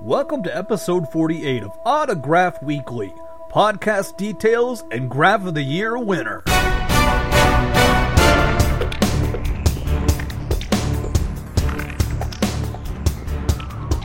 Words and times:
Welcome 0.00 0.44
to 0.44 0.56
episode 0.56 1.10
48 1.10 1.64
of 1.64 1.72
Autograph 1.84 2.62
Weekly, 2.62 3.12
podcast 3.50 4.16
details 4.16 4.84
and 4.92 5.10
Graph 5.10 5.44
of 5.44 5.54
the 5.54 5.62
Year 5.62 5.98
winner. 5.98 6.44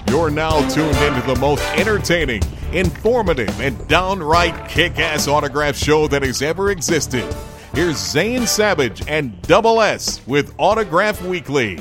You're 0.09 0.31
now 0.31 0.67
tuned 0.69 0.97
into 0.97 1.21
the 1.27 1.38
most 1.39 1.61
entertaining, 1.77 2.41
informative, 2.71 3.62
and 3.62 3.88
downright 3.88 4.68
kick 4.68 4.98
ass 4.98 5.28
autograph 5.28 5.78
show 5.78 6.07
that 6.07 6.23
has 6.23 6.41
ever 6.41 6.71
existed. 6.71 7.32
Here's 7.75 7.98
Zane 7.98 8.48
Savage 8.48 9.07
and 9.07 9.39
Double 9.44 9.80
S 9.80 10.25
with 10.25 10.55
Autograph 10.57 11.21
Weekly. 11.21 11.80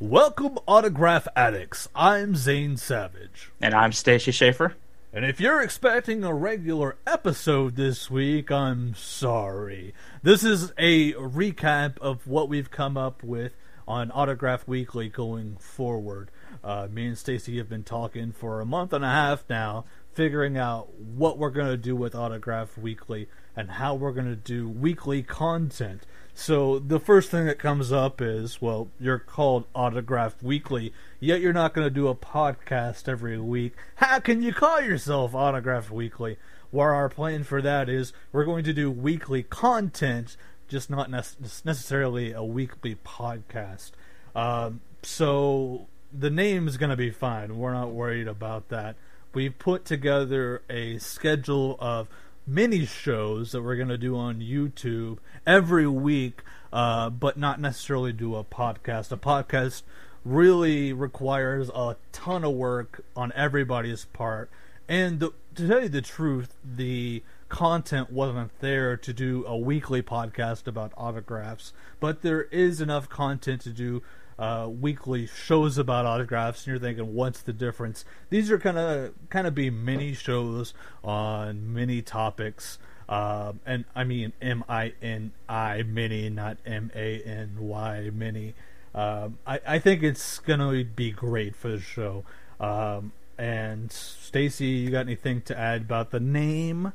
Welcome, 0.00 0.60
Autograph 0.68 1.26
Addicts. 1.34 1.88
I'm 1.92 2.36
Zane 2.36 2.76
Savage. 2.76 3.50
And 3.60 3.74
I'm 3.74 3.90
Stacy 3.90 4.30
Schaefer. 4.30 4.76
And 5.12 5.24
if 5.24 5.40
you're 5.40 5.60
expecting 5.60 6.22
a 6.22 6.32
regular 6.32 6.94
episode 7.04 7.74
this 7.74 8.08
week, 8.08 8.52
I'm 8.52 8.94
sorry. 8.94 9.94
This 10.22 10.44
is 10.44 10.72
a 10.78 11.14
recap 11.14 11.98
of 11.98 12.28
what 12.28 12.48
we've 12.48 12.70
come 12.70 12.96
up 12.96 13.24
with 13.24 13.56
on 13.88 14.12
Autograph 14.12 14.68
Weekly 14.68 15.08
going 15.08 15.56
forward. 15.56 16.30
Uh, 16.62 16.86
me 16.88 17.08
and 17.08 17.18
Stacy 17.18 17.58
have 17.58 17.68
been 17.68 17.82
talking 17.82 18.30
for 18.30 18.60
a 18.60 18.66
month 18.66 18.92
and 18.92 19.04
a 19.04 19.10
half 19.10 19.44
now, 19.50 19.84
figuring 20.18 20.58
out 20.58 20.92
what 20.98 21.38
we're 21.38 21.48
going 21.48 21.68
to 21.68 21.76
do 21.76 21.94
with 21.94 22.12
Autograph 22.12 22.76
Weekly 22.76 23.28
and 23.54 23.70
how 23.70 23.94
we're 23.94 24.10
going 24.10 24.26
to 24.26 24.34
do 24.34 24.68
weekly 24.68 25.22
content. 25.22 26.04
So 26.34 26.80
the 26.80 26.98
first 26.98 27.30
thing 27.30 27.46
that 27.46 27.60
comes 27.60 27.92
up 27.92 28.20
is, 28.20 28.60
well, 28.60 28.88
you're 28.98 29.20
called 29.20 29.66
Autograph 29.76 30.42
Weekly, 30.42 30.92
yet 31.20 31.40
you're 31.40 31.52
not 31.52 31.72
going 31.72 31.86
to 31.86 31.94
do 31.94 32.08
a 32.08 32.16
podcast 32.16 33.08
every 33.08 33.38
week. 33.38 33.74
How 33.94 34.18
can 34.18 34.42
you 34.42 34.52
call 34.52 34.80
yourself 34.80 35.36
Autograph 35.36 35.88
Weekly? 35.88 36.36
Where 36.72 36.92
our 36.92 37.08
plan 37.08 37.44
for 37.44 37.62
that 37.62 37.88
is, 37.88 38.12
we're 38.32 38.44
going 38.44 38.64
to 38.64 38.72
do 38.72 38.90
weekly 38.90 39.44
content, 39.44 40.36
just 40.66 40.90
not 40.90 41.08
necessarily 41.08 42.32
a 42.32 42.42
weekly 42.42 42.96
podcast. 43.06 43.92
Um, 44.34 44.80
so 45.00 45.86
the 46.12 46.30
name 46.30 46.66
is 46.66 46.76
going 46.76 46.90
to 46.90 46.96
be 46.96 47.12
fine. 47.12 47.56
We're 47.56 47.72
not 47.72 47.92
worried 47.92 48.26
about 48.26 48.68
that. 48.70 48.96
We've 49.34 49.56
put 49.58 49.84
together 49.84 50.62
a 50.70 50.98
schedule 50.98 51.76
of 51.80 52.08
mini 52.46 52.86
shows 52.86 53.52
that 53.52 53.62
we're 53.62 53.76
going 53.76 53.88
to 53.88 53.98
do 53.98 54.16
on 54.16 54.40
YouTube 54.40 55.18
every 55.46 55.86
week, 55.86 56.42
uh, 56.72 57.10
but 57.10 57.36
not 57.36 57.60
necessarily 57.60 58.12
do 58.12 58.34
a 58.34 58.42
podcast. 58.42 59.12
A 59.12 59.18
podcast 59.18 59.82
really 60.24 60.94
requires 60.94 61.68
a 61.74 61.96
ton 62.10 62.42
of 62.42 62.54
work 62.54 63.04
on 63.14 63.32
everybody's 63.34 64.06
part. 64.06 64.50
And 64.88 65.20
the, 65.20 65.32
to 65.56 65.68
tell 65.68 65.82
you 65.82 65.90
the 65.90 66.00
truth, 66.00 66.54
the 66.64 67.22
content 67.50 68.10
wasn't 68.10 68.58
there 68.60 68.96
to 68.96 69.12
do 69.12 69.44
a 69.46 69.56
weekly 69.56 70.02
podcast 70.02 70.66
about 70.66 70.92
autographs, 70.96 71.74
but 72.00 72.22
there 72.22 72.42
is 72.44 72.80
enough 72.80 73.10
content 73.10 73.60
to 73.62 73.70
do 73.70 74.02
uh, 74.38 74.68
weekly 74.68 75.26
shows 75.26 75.78
about 75.78 76.06
autographs, 76.06 76.60
and 76.60 76.68
you're 76.68 76.78
thinking, 76.78 77.14
what's 77.14 77.42
the 77.42 77.52
difference? 77.52 78.04
These 78.30 78.50
are 78.50 78.58
kind 78.58 78.78
of 78.78 79.14
kind 79.30 79.46
of 79.46 79.54
be 79.54 79.70
mini 79.70 80.14
shows 80.14 80.74
on 81.02 81.72
many 81.74 82.02
topics, 82.02 82.78
uh, 83.08 83.52
and 83.66 83.84
I 83.94 84.04
mean 84.04 84.32
M 84.40 84.64
I 84.68 84.92
N 85.02 85.32
I 85.48 85.82
mini, 85.82 86.30
not 86.30 86.58
M 86.64 86.90
A 86.94 87.20
N 87.22 87.56
Y 87.58 88.10
mini. 88.12 88.54
Um, 88.94 89.38
I, 89.46 89.60
I 89.66 89.78
think 89.78 90.02
it's 90.02 90.38
gonna 90.38 90.84
be 90.84 91.10
great 91.10 91.56
for 91.56 91.68
the 91.68 91.80
show. 91.80 92.24
Um, 92.60 93.12
and 93.36 93.90
Stacy, 93.92 94.66
you 94.66 94.90
got 94.90 95.00
anything 95.00 95.42
to 95.42 95.58
add 95.58 95.82
about 95.82 96.10
the 96.10 96.20
name? 96.20 96.92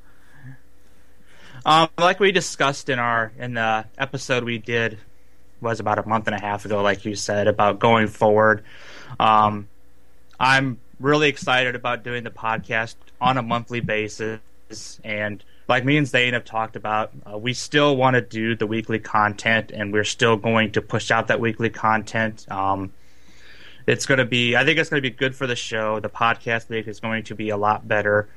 Um, 1.66 1.88
like 1.97 2.19
we 2.19 2.31
discussed 2.31 2.89
in 2.89 2.99
our 2.99 3.32
in 3.37 3.53
the 3.53 3.86
episode 3.98 4.43
we 4.43 4.58
did 4.58 4.98
was 5.64 5.80
about 5.80 5.98
a 5.98 6.08
month 6.08 6.28
and 6.28 6.36
a 6.36 6.40
half 6.40 6.66
ago, 6.66 6.82
like 6.84 7.06
you 7.06 7.16
said, 7.16 7.48
about 7.48 7.80
going 7.80 8.08
forward. 8.08 8.64
Um, 9.20 9.68
I'm 10.40 10.80
really 11.00 11.30
excited 11.30 11.76
about 11.76 12.04
doing 12.04 12.24
the 12.24 12.32
podcast 12.32 12.96
on 13.20 13.38
a 13.38 13.42
monthly 13.42 13.80
basis. 13.80 14.40
And 15.04 15.44
like 15.68 15.86
me 15.86 15.98
and 15.98 16.08
Zane 16.08 16.34
have 16.34 16.46
talked 16.46 16.76
about, 16.76 17.12
uh, 17.26 17.38
we 17.38 17.54
still 17.54 17.96
want 17.96 18.16
to 18.16 18.22
do 18.22 18.56
the 18.56 18.68
weekly 18.68 19.00
content, 19.00 19.72
and 19.72 19.94
we're 19.94 20.04
still 20.04 20.38
going 20.38 20.72
to 20.74 20.82
push 20.82 21.10
out 21.12 21.28
that 21.28 21.40
weekly 21.40 21.70
content. 21.70 22.45
Um, 22.52 22.92
it's 23.88 24.06
going 24.06 24.20
to 24.20 24.26
be, 24.26 24.56
I 24.56 24.64
think 24.66 24.80
it's 24.80 24.90
going 24.90 25.02
to 25.02 25.10
be 25.10 25.16
good 25.16 25.36
for 25.36 25.48
the 25.48 25.56
show. 25.56 26.00
The 26.00 26.10
podcast 26.10 26.70
league 26.70 26.88
is 26.88 27.00
going 27.00 27.24
to 27.26 27.36
be 27.36 27.50
a 27.50 27.58
lot 27.58 27.88
better. 27.88 28.28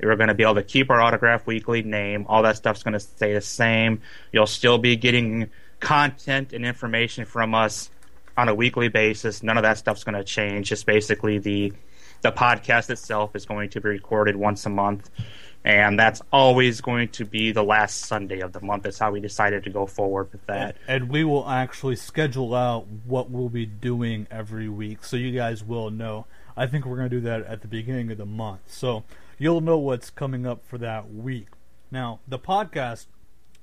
We're 0.00 0.16
going 0.16 0.28
to 0.28 0.34
be 0.34 0.42
able 0.42 0.56
to 0.56 0.62
keep 0.62 0.90
our 0.90 1.00
autograph 1.00 1.46
weekly 1.46 1.82
name. 1.82 2.26
All 2.28 2.42
that 2.42 2.56
stuff's 2.56 2.82
going 2.82 2.92
to 2.94 3.00
stay 3.00 3.32
the 3.32 3.40
same. 3.40 4.02
You'll 4.32 4.46
still 4.46 4.78
be 4.78 4.96
getting 4.96 5.50
content 5.84 6.52
and 6.52 6.64
information 6.64 7.24
from 7.24 7.54
us 7.54 7.90
on 8.36 8.48
a 8.48 8.54
weekly 8.54 8.88
basis. 8.88 9.42
None 9.42 9.56
of 9.56 9.62
that 9.62 9.78
stuff's 9.78 10.04
going 10.04 10.16
to 10.16 10.24
change. 10.24 10.68
Just 10.68 10.86
basically 10.86 11.38
the 11.38 11.72
the 12.22 12.32
podcast 12.32 12.88
itself 12.88 13.36
is 13.36 13.44
going 13.44 13.68
to 13.68 13.82
be 13.82 13.90
recorded 13.90 14.34
once 14.34 14.64
a 14.64 14.70
month, 14.70 15.10
and 15.62 15.98
that's 15.98 16.22
always 16.32 16.80
going 16.80 17.08
to 17.08 17.26
be 17.26 17.52
the 17.52 17.62
last 17.62 18.00
Sunday 18.06 18.40
of 18.40 18.52
the 18.52 18.62
month. 18.62 18.84
That's 18.84 18.98
how 18.98 19.12
we 19.12 19.20
decided 19.20 19.64
to 19.64 19.70
go 19.70 19.84
forward 19.84 20.32
with 20.32 20.46
that. 20.46 20.76
And, 20.88 21.10
we 21.10 21.22
will 21.22 21.46
actually 21.46 21.96
schedule 21.96 22.54
out 22.54 22.86
what 23.04 23.28
we'll 23.28 23.50
be 23.50 23.66
doing 23.66 24.26
every 24.30 24.70
week, 24.70 25.04
so 25.04 25.16
you 25.18 25.32
guys 25.32 25.62
will 25.62 25.90
know. 25.90 26.24
I 26.56 26.66
think 26.66 26.86
we're 26.86 26.96
going 26.96 27.10
to 27.10 27.16
do 27.16 27.22
that 27.22 27.44
at 27.44 27.60
the 27.60 27.68
beginning 27.68 28.10
of 28.10 28.16
the 28.16 28.24
month, 28.24 28.60
so 28.68 29.04
you'll 29.38 29.60
know 29.60 29.76
what's 29.76 30.08
coming 30.08 30.46
up 30.46 30.64
for 30.64 30.78
that 30.78 31.12
week. 31.12 31.48
Now, 31.90 32.20
the 32.26 32.38
podcast 32.38 33.06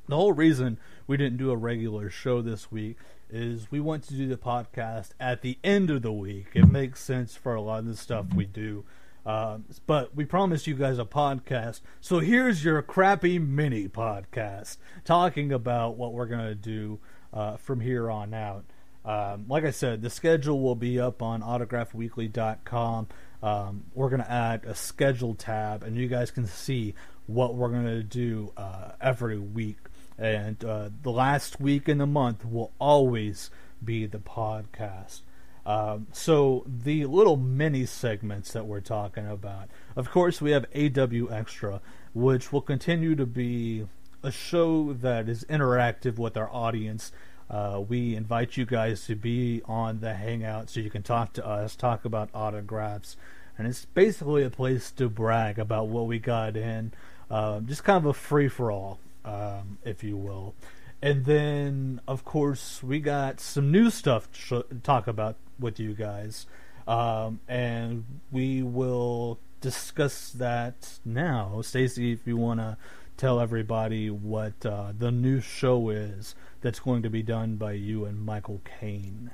the 0.08 0.16
whole 0.16 0.34
reason 0.34 0.78
we 1.08 1.18
didn't 1.18 1.38
do 1.38 1.52
a 1.52 1.58
regular 1.58 2.10
show 2.10 2.42
this 2.42 2.72
week 2.72 2.98
is 3.30 3.72
we 3.72 3.80
want 3.80 4.04
to 4.04 4.14
do 4.14 4.28
the 4.28 4.38
podcast 4.38 5.10
at 5.20 5.42
the 5.42 5.58
end 5.64 5.90
of 5.90 6.02
the 6.02 6.12
week. 6.12 6.48
It 6.54 6.70
makes 6.70 7.02
sense 7.02 7.36
for 7.36 7.56
a 7.56 7.62
lot 7.62 7.80
of 7.80 7.86
the 7.86 7.96
stuff 7.96 8.26
we 8.36 8.46
do. 8.46 8.84
Uh, 9.26 9.60
but 9.86 10.16
we 10.16 10.26
promised 10.26 10.68
you 10.68 10.74
guys 10.74 10.98
a 10.98 11.06
podcast. 11.06 11.82
So 12.02 12.20
here's 12.20 12.64
your 12.64 12.82
crappy 12.82 13.40
mini 13.40 13.88
podcast 13.88 14.78
talking 15.06 15.54
about 15.54 15.96
what 15.96 16.14
we're 16.14 16.26
going 16.26 16.48
to 16.48 16.56
do 16.56 17.00
uh, 17.32 17.58
from 17.58 17.80
here 17.80 18.10
on 18.10 18.34
out. 18.34 18.66
Um, 19.06 19.46
like 19.48 19.64
I 19.64 19.72
said, 19.72 20.02
the 20.02 20.10
schedule 20.10 20.60
will 20.60 20.76
be 20.76 21.00
up 21.00 21.22
on 21.22 21.42
autographweekly.com. 21.42 23.08
Um, 23.42 23.86
we're 23.94 24.10
going 24.10 24.22
to 24.22 24.32
add 24.32 24.66
a 24.66 24.76
schedule 24.76 25.34
tab, 25.34 25.84
and 25.84 25.98
you 25.98 26.08
guys 26.08 26.30
can 26.30 26.46
see 26.46 26.94
what 27.26 27.56
we're 27.56 27.70
going 27.70 27.86
to 27.86 28.04
do 28.04 28.54
uh, 28.58 28.92
every 29.00 29.40
week 29.40 29.78
and 30.22 30.64
uh, 30.64 30.90
the 31.02 31.10
last 31.10 31.60
week 31.60 31.90
in 31.90 31.98
the 31.98 32.06
month 32.06 32.46
will 32.46 32.72
always 32.78 33.50
be 33.84 34.06
the 34.06 34.20
podcast. 34.20 35.22
Um, 35.66 36.08
so 36.12 36.64
the 36.68 37.06
little 37.06 37.38
mini 37.38 37.88
segments 37.88 38.54
that 38.54 38.68
we're 38.68 38.82
talking 38.82 39.28
about, 39.28 39.70
of 39.96 40.12
course, 40.12 40.40
we 40.40 40.52
have 40.52 40.66
AW 40.76 41.26
Extra, 41.32 41.82
which 42.14 42.54
will 42.54 42.62
continue 42.62 43.16
to 43.16 43.26
be 43.26 43.88
a 44.22 44.32
show 44.32 44.94
that 44.94 45.28
is 45.28 45.44
interactive 45.46 46.20
with 46.20 46.38
our 46.38 46.52
audience. 46.54 47.12
Uh, 47.50 47.82
we 47.88 48.16
invite 48.16 48.58
you 48.58 48.66
guys 48.66 49.06
to 49.08 49.16
be 49.16 49.64
on 49.66 50.02
the 50.02 50.14
Hangout 50.14 50.70
so 50.70 50.80
you 50.80 50.92
can 50.92 51.02
talk 51.02 51.34
to 51.34 51.46
us, 51.46 51.76
talk 51.76 52.06
about 52.06 52.30
autographs, 52.34 53.18
and 53.58 53.68
it's 53.68 53.86
basically 53.86 54.44
a 54.44 54.52
place 54.52 54.92
to 54.92 55.10
brag 55.10 55.58
about 55.58 55.88
what 55.88 56.06
we 56.06 56.20
got 56.20 56.56
in. 56.56 56.94
Uh, 57.30 57.60
just 57.62 57.84
kind 57.84 57.98
of 57.98 58.06
a 58.06 58.14
free 58.14 58.48
for 58.48 58.72
all 58.72 59.00
um, 59.26 59.78
if 59.84 60.04
you 60.04 60.18
will. 60.18 60.56
And 61.02 61.26
then, 61.26 62.02
of 62.08 62.24
course, 62.24 62.84
we 62.84 63.00
got 63.00 63.40
some 63.40 63.72
new 63.72 63.90
stuff 63.90 64.30
to 64.50 64.66
talk 64.84 65.08
about 65.08 65.36
with 65.60 65.80
you 65.80 65.94
guys. 65.94 66.46
Um, 66.88 67.40
and 67.48 68.06
we 68.32 68.62
will 68.62 69.40
discuss 69.62 70.32
that 70.32 71.00
now. 71.06 71.62
Stacy, 71.62 72.12
if 72.12 72.28
you 72.28 72.38
want 72.38 72.60
to 72.60 72.78
tell 73.18 73.40
everybody 73.40 74.10
what 74.10 74.66
uh, 74.66 74.94
the 74.98 75.12
new 75.12 75.42
show 75.42 75.90
is 75.90 76.36
that's 76.62 76.80
going 76.80 77.04
to 77.04 77.10
be 77.10 77.24
done 77.24 77.56
by 77.56 77.74
you 77.74 78.06
and 78.06 78.24
Michael 78.24 78.62
Kane. 78.80 79.32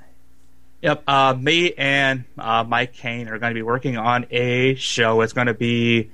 Yep, 0.82 1.02
uh, 1.08 1.34
me 1.38 1.72
and 1.76 2.24
uh, 2.36 2.64
Mike 2.66 2.92
Kane 2.92 3.28
are 3.28 3.38
going 3.38 3.50
to 3.50 3.54
be 3.54 3.62
working 3.62 3.96
on 3.96 4.26
a 4.30 4.74
show. 4.76 5.22
It's 5.22 5.32
going 5.32 5.48
to 5.48 5.54
be 5.54 6.10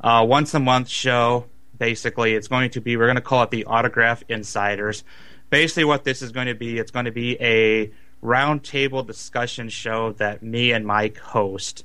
a 0.00 0.24
once 0.24 0.54
a 0.54 0.60
month 0.60 0.88
show 0.88 1.46
basically. 1.80 2.34
It's 2.34 2.46
going 2.46 2.70
to 2.70 2.80
be, 2.80 2.96
we're 2.96 3.06
going 3.06 3.16
to 3.16 3.22
call 3.22 3.42
it 3.42 3.50
the 3.50 3.64
Autograph 3.64 4.22
Insiders. 4.28 5.02
Basically, 5.48 5.82
what 5.82 6.04
this 6.04 6.22
is 6.22 6.30
going 6.30 6.46
to 6.46 6.54
be, 6.54 6.78
it's 6.78 6.92
going 6.92 7.06
to 7.06 7.10
be 7.10 7.36
a 7.40 7.90
roundtable 8.22 9.04
discussion 9.04 9.68
show 9.68 10.12
that 10.12 10.44
me 10.44 10.70
and 10.70 10.86
Mike 10.86 11.18
host. 11.18 11.84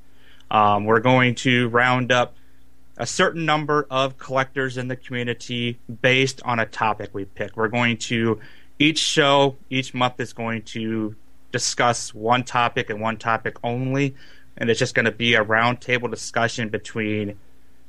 Um, 0.52 0.86
we're 0.86 1.00
going 1.00 1.34
to 1.36 1.70
round 1.70 2.12
up 2.12 2.36
a 2.98 3.08
certain 3.08 3.46
number 3.46 3.88
of 3.90 4.20
collectors 4.20 4.78
in 4.78 4.88
the 4.88 4.96
community 4.96 5.80
based 6.02 6.42
on 6.46 6.60
a 6.60 6.68
topic 6.68 7.10
we 7.14 7.26
pick. 7.26 7.58
We're 7.58 7.70
going 7.70 7.98
to, 7.98 8.40
each 8.78 9.00
show, 9.00 9.56
each 9.72 9.96
month 9.96 10.20
is 10.20 10.34
going 10.34 10.62
to 10.64 11.16
discuss 11.52 12.14
one 12.14 12.44
topic 12.44 12.90
and 12.90 13.02
one 13.02 13.18
topic 13.18 13.56
only 13.64 14.14
and 14.58 14.70
it's 14.70 14.80
just 14.80 14.96
going 14.96 15.06
to 15.06 15.12
be 15.12 15.36
a 15.36 15.44
roundtable 15.44 16.10
discussion 16.10 16.70
between 16.70 17.38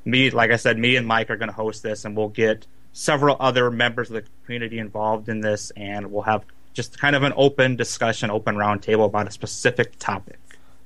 me. 0.06 0.30
Like 0.30 0.50
I 0.50 0.56
said, 0.56 0.78
me 0.78 0.96
and 0.96 1.06
Mike 1.06 1.28
are 1.30 1.36
going 1.36 1.50
to 1.50 1.54
host 1.54 1.82
this, 1.82 2.04
and 2.04 2.16
we'll 2.16 2.28
get 2.28 2.66
several 2.92 3.36
other 3.38 3.70
members 3.70 4.08
of 4.08 4.14
the 4.14 4.24
community 4.44 4.78
involved 4.78 5.28
in 5.28 5.40
this, 5.40 5.70
and 5.76 6.10
we'll 6.10 6.22
have 6.22 6.44
just 6.72 6.98
kind 6.98 7.16
of 7.16 7.22
an 7.22 7.32
open 7.36 7.76
discussion, 7.76 8.30
open 8.30 8.54
roundtable 8.54 9.06
about 9.06 9.26
a 9.26 9.30
specific 9.30 9.98
topic. 9.98 10.38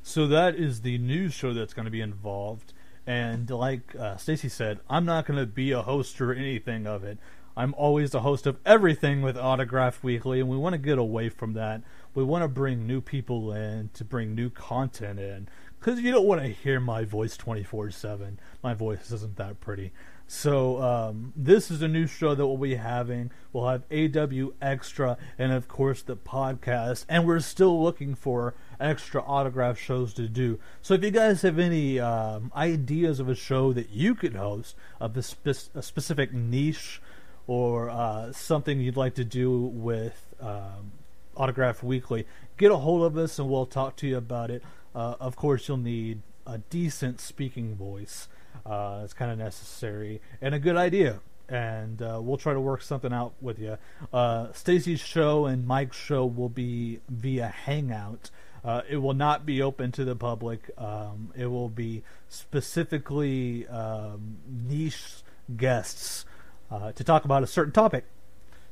So 0.03 0.27
that 0.29 0.55
is 0.55 0.81
the 0.81 0.99
news 0.99 1.35
show 1.35 1.53
that's 1.53 1.75
going 1.75 1.85
to 1.85 1.91
be 1.91 2.01
involved. 2.01 2.73
And 3.07 3.51
like 3.51 3.95
uh, 3.97 4.17
Stacy 4.17 4.49
said, 4.49 4.81
I'm 4.89 5.05
not 5.05 5.27
going 5.27 5.39
to 5.39 5.47
be 5.47 5.73
a 5.73 5.83
host 5.83 6.21
or 6.21 6.33
anything 6.33 6.87
of 6.87 7.05
it. 7.05 7.19
I'm 7.57 7.75
always 7.75 8.13
the 8.13 8.21
host 8.21 8.47
of 8.47 8.59
everything 8.65 9.21
with 9.21 9.37
Autograph 9.37 10.03
Weekly, 10.03 10.41
and 10.41 10.49
we 10.49 10.57
want 10.57 10.75
to 10.75 10.79
get 10.79 10.99
away 10.99 11.29
from 11.29 11.53
that. 11.55 11.83
We 12.15 12.25
want 12.25 12.43
to 12.43 12.49
bring 12.49 12.87
new 12.87 13.01
people 13.01 13.53
in 13.53 13.91
to 13.95 14.05
bring 14.05 14.35
new 14.35 14.49
content 14.49 15.19
in 15.19 15.49
because 15.81 16.01
you 16.01 16.13
don't 16.13 16.27
want 16.27 16.43
to 16.43 16.49
hear 16.49 16.79
my 16.79 17.05
voice 17.05 17.37
24 17.37 17.91
7. 17.91 18.39
My 18.63 18.75
voice 18.75 19.11
isn't 19.11 19.37
that 19.37 19.61
pretty. 19.61 19.93
So 20.27 20.81
um, 20.81 21.33
this 21.35 21.73
is 21.73 21.83
a 21.83 21.89
new 21.89 22.07
show 22.07 22.37
that 22.37 22.47
we'll 22.47 22.57
be 22.57 22.77
having. 22.77 23.33
We'll 23.53 23.67
have 23.67 23.83
AW 23.91 24.51
Extra 24.63 25.19
and 25.39 25.53
of 25.53 25.67
course 25.67 26.03
the 26.03 26.17
podcast, 26.17 27.05
and 27.09 27.27
we're 27.27 27.41
still 27.41 27.83
looking 27.83 28.15
for 28.15 28.55
extra 28.79 29.23
autograph 29.23 29.77
shows 29.77 30.15
to 30.15 30.29
do. 30.29 30.61
So 30.83 30.95
if 30.95 31.03
you 31.03 31.11
guys 31.11 31.43
have 31.43 31.59
any 31.59 31.99
um, 31.99 32.53
ideas 32.55 33.19
of 33.19 33.29
a 33.29 33.35
show 33.35 33.73
that 33.73 33.91
you 33.91 34.15
could 34.15 34.37
host 34.37 34.77
of 35.01 35.17
a, 35.17 35.23
spe- 35.23 35.75
a 35.75 35.83
specific 35.83 36.33
niche 36.33 37.03
or 37.49 37.91
uh, 37.91 38.33
something 38.33 38.81
you'd 38.81 38.97
like 38.97 39.15
to 39.15 39.25
do 39.25 39.59
with 39.61 40.33
um, 40.41 40.93
Autograph 41.37 41.83
Weekly, 41.83 42.25
get 42.57 42.71
a 42.71 42.77
hold 42.77 43.03
of 43.03 43.17
us 43.17 43.39
and 43.41 43.51
we'll 43.51 43.67
talk 43.67 43.97
to 43.97 44.07
you 44.07 44.17
about 44.17 44.51
it. 44.51 44.63
Uh, 44.95 45.15
of 45.21 45.37
course, 45.37 45.69
you'll 45.69 45.77
need 45.77 46.23
a 46.47 46.59
decent 46.59 47.21
speaking 47.21 47.75
voice. 47.75 48.29
Uh, 48.67 49.03
it's 49.05 49.13
kind 49.13 49.31
of 49.31 49.39
necessary 49.39 50.21
and 50.41 50.55
a 50.55 50.59
good 50.59 50.77
idea. 50.77 51.21
And 51.49 52.01
uh, 52.01 52.21
we'll 52.23 52.37
try 52.37 52.53
to 52.53 52.61
work 52.61 52.81
something 52.83 53.13
out 53.13 53.33
with 53.41 53.59
you. 53.59 53.77
Uh, 54.13 54.53
Stacy's 54.53 55.01
show 55.01 55.47
and 55.47 55.67
Mike's 55.67 55.97
show 55.97 56.25
will 56.25 56.49
be 56.49 57.01
via 57.09 57.49
Hangout. 57.49 58.31
Uh, 58.65 58.83
it 58.89 58.99
will 58.99 59.15
not 59.15 59.45
be 59.45 59.61
open 59.63 59.91
to 59.93 60.05
the 60.05 60.15
public. 60.15 60.71
Um, 60.79 61.33
it 61.37 61.47
will 61.47 61.69
be 61.69 62.03
specifically 62.29 63.67
um, 63.67 64.37
niche 64.47 65.23
guests 65.57 66.25
uh, 66.71 66.93
to 66.93 67.03
talk 67.03 67.25
about 67.25 67.43
a 67.43 67.47
certain 67.47 67.73
topic. 67.73 68.05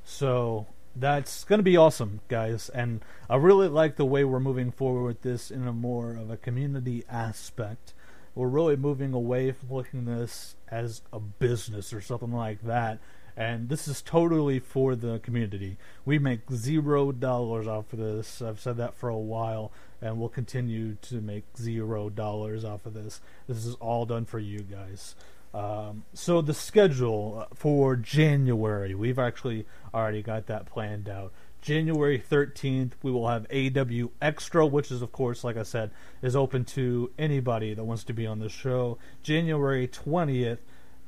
So 0.04 0.66
that's 1.00 1.44
going 1.44 1.58
to 1.58 1.64
be 1.64 1.76
awesome, 1.76 2.20
guys. 2.28 2.68
And 2.68 3.04
I 3.28 3.36
really 3.36 3.68
like 3.68 3.96
the 3.96 4.04
way 4.04 4.24
we're 4.24 4.40
moving 4.40 4.70
forward 4.70 5.04
with 5.04 5.22
this 5.22 5.50
in 5.50 5.66
a 5.66 5.72
more 5.72 6.16
of 6.16 6.30
a 6.30 6.36
community 6.36 7.04
aspect. 7.08 7.94
We're 8.34 8.48
really 8.48 8.76
moving 8.76 9.12
away 9.12 9.52
from 9.52 9.70
looking 9.70 10.00
at 10.00 10.18
this 10.18 10.56
as 10.70 11.02
a 11.12 11.18
business 11.18 11.92
or 11.92 12.00
something 12.00 12.32
like 12.32 12.62
that. 12.62 12.98
And 13.36 13.68
this 13.68 13.86
is 13.86 14.02
totally 14.02 14.58
for 14.58 14.96
the 14.96 15.20
community. 15.20 15.76
We 16.04 16.18
make 16.18 16.50
zero 16.52 17.12
dollars 17.12 17.68
off 17.68 17.92
of 17.92 18.00
this. 18.00 18.42
I've 18.42 18.58
said 18.58 18.76
that 18.78 18.94
for 18.94 19.08
a 19.08 19.16
while, 19.16 19.70
and 20.02 20.18
we'll 20.18 20.28
continue 20.28 20.96
to 21.02 21.20
make 21.20 21.44
zero 21.56 22.10
dollars 22.10 22.64
off 22.64 22.84
of 22.84 22.94
this. 22.94 23.20
This 23.46 23.64
is 23.64 23.76
all 23.76 24.06
done 24.06 24.24
for 24.24 24.40
you 24.40 24.60
guys. 24.60 25.14
Um, 25.54 26.04
so 26.12 26.42
the 26.42 26.54
schedule 26.54 27.46
for 27.54 27.96
January, 27.96 28.94
we've 28.94 29.18
actually 29.18 29.66
already 29.94 30.22
got 30.22 30.46
that 30.46 30.66
planned 30.66 31.08
out. 31.08 31.32
January 31.60 32.18
13th, 32.18 32.92
we 33.02 33.10
will 33.10 33.28
have 33.28 33.46
AW 33.52 34.08
Extra, 34.22 34.64
which 34.66 34.90
is, 34.90 35.02
of 35.02 35.10
course, 35.10 35.42
like 35.42 35.56
I 35.56 35.64
said, 35.64 35.90
is 36.22 36.36
open 36.36 36.64
to 36.66 37.10
anybody 37.18 37.74
that 37.74 37.84
wants 37.84 38.04
to 38.04 38.12
be 38.12 38.26
on 38.26 38.38
the 38.38 38.48
show. 38.48 38.98
January 39.22 39.88
20th 39.88 40.58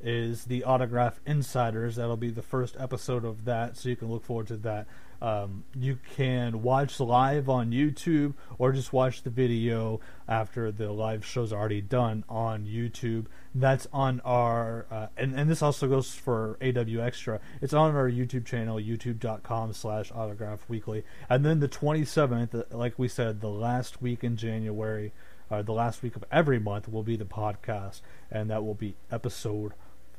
is 0.03 0.45
the 0.45 0.63
Autograph 0.63 1.19
Insiders. 1.25 1.95
That'll 1.95 2.17
be 2.17 2.31
the 2.31 2.41
first 2.41 2.75
episode 2.79 3.23
of 3.23 3.45
that, 3.45 3.77
so 3.77 3.89
you 3.89 3.95
can 3.95 4.09
look 4.09 4.23
forward 4.23 4.47
to 4.47 4.57
that. 4.57 4.87
Um, 5.21 5.65
you 5.75 5.99
can 6.15 6.63
watch 6.63 6.99
live 6.99 7.47
on 7.47 7.71
YouTube 7.71 8.33
or 8.57 8.71
just 8.71 8.91
watch 8.91 9.21
the 9.21 9.29
video 9.29 9.99
after 10.27 10.71
the 10.71 10.91
live 10.91 11.23
show's 11.23 11.53
already 11.53 11.81
done 11.81 12.23
on 12.27 12.65
YouTube. 12.65 13.27
That's 13.53 13.87
on 13.91 14.21
our, 14.23 14.85
uh, 14.89 15.07
and, 15.17 15.37
and 15.37 15.49
this 15.49 15.61
also 15.61 15.87
goes 15.87 16.13
for 16.13 16.57
AW 16.61 17.01
Extra. 17.01 17.41
It's 17.61 17.73
on 17.73 17.95
our 17.95 18.09
YouTube 18.09 18.45
channel, 18.45 18.77
youtube.com 18.77 19.73
slash 19.73 20.09
autograph 20.13 20.69
weekly. 20.69 21.03
And 21.29 21.45
then 21.45 21.59
the 21.59 21.67
27th, 21.67 22.55
uh, 22.55 22.77
like 22.77 22.97
we 22.97 23.09
said, 23.09 23.41
the 23.41 23.49
last 23.49 24.01
week 24.01 24.23
in 24.23 24.37
January, 24.37 25.11
uh, 25.49 25.61
the 25.61 25.73
last 25.73 26.01
week 26.01 26.15
of 26.15 26.23
every 26.31 26.59
month 26.59 26.87
will 26.87 27.03
be 27.03 27.17
the 27.17 27.25
podcast, 27.25 27.99
and 28.31 28.49
that 28.49 28.63
will 28.63 28.73
be 28.73 28.95
episode 29.11 29.73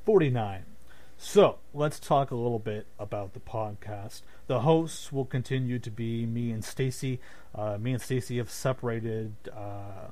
49. 0.05 0.67
So 1.17 1.59
let's 1.73 1.99
talk 1.99 2.31
a 2.31 2.35
little 2.35 2.59
bit 2.59 2.87
about 2.99 3.33
the 3.33 3.41
podcast. 3.41 4.23
The 4.47 4.61
hosts 4.61 5.13
will 5.13 5.25
continue 5.25 5.79
to 5.79 5.91
be 5.91 6.27
me 6.27 6.51
and 6.51 6.65
Stacy. 6.65 7.21
Uh, 7.55 7.79
me 7.79 7.93
and 7.93 8.03
Stacy 8.03 8.39
have 8.39 8.51
separated 8.51 9.35
uh, 9.51 10.11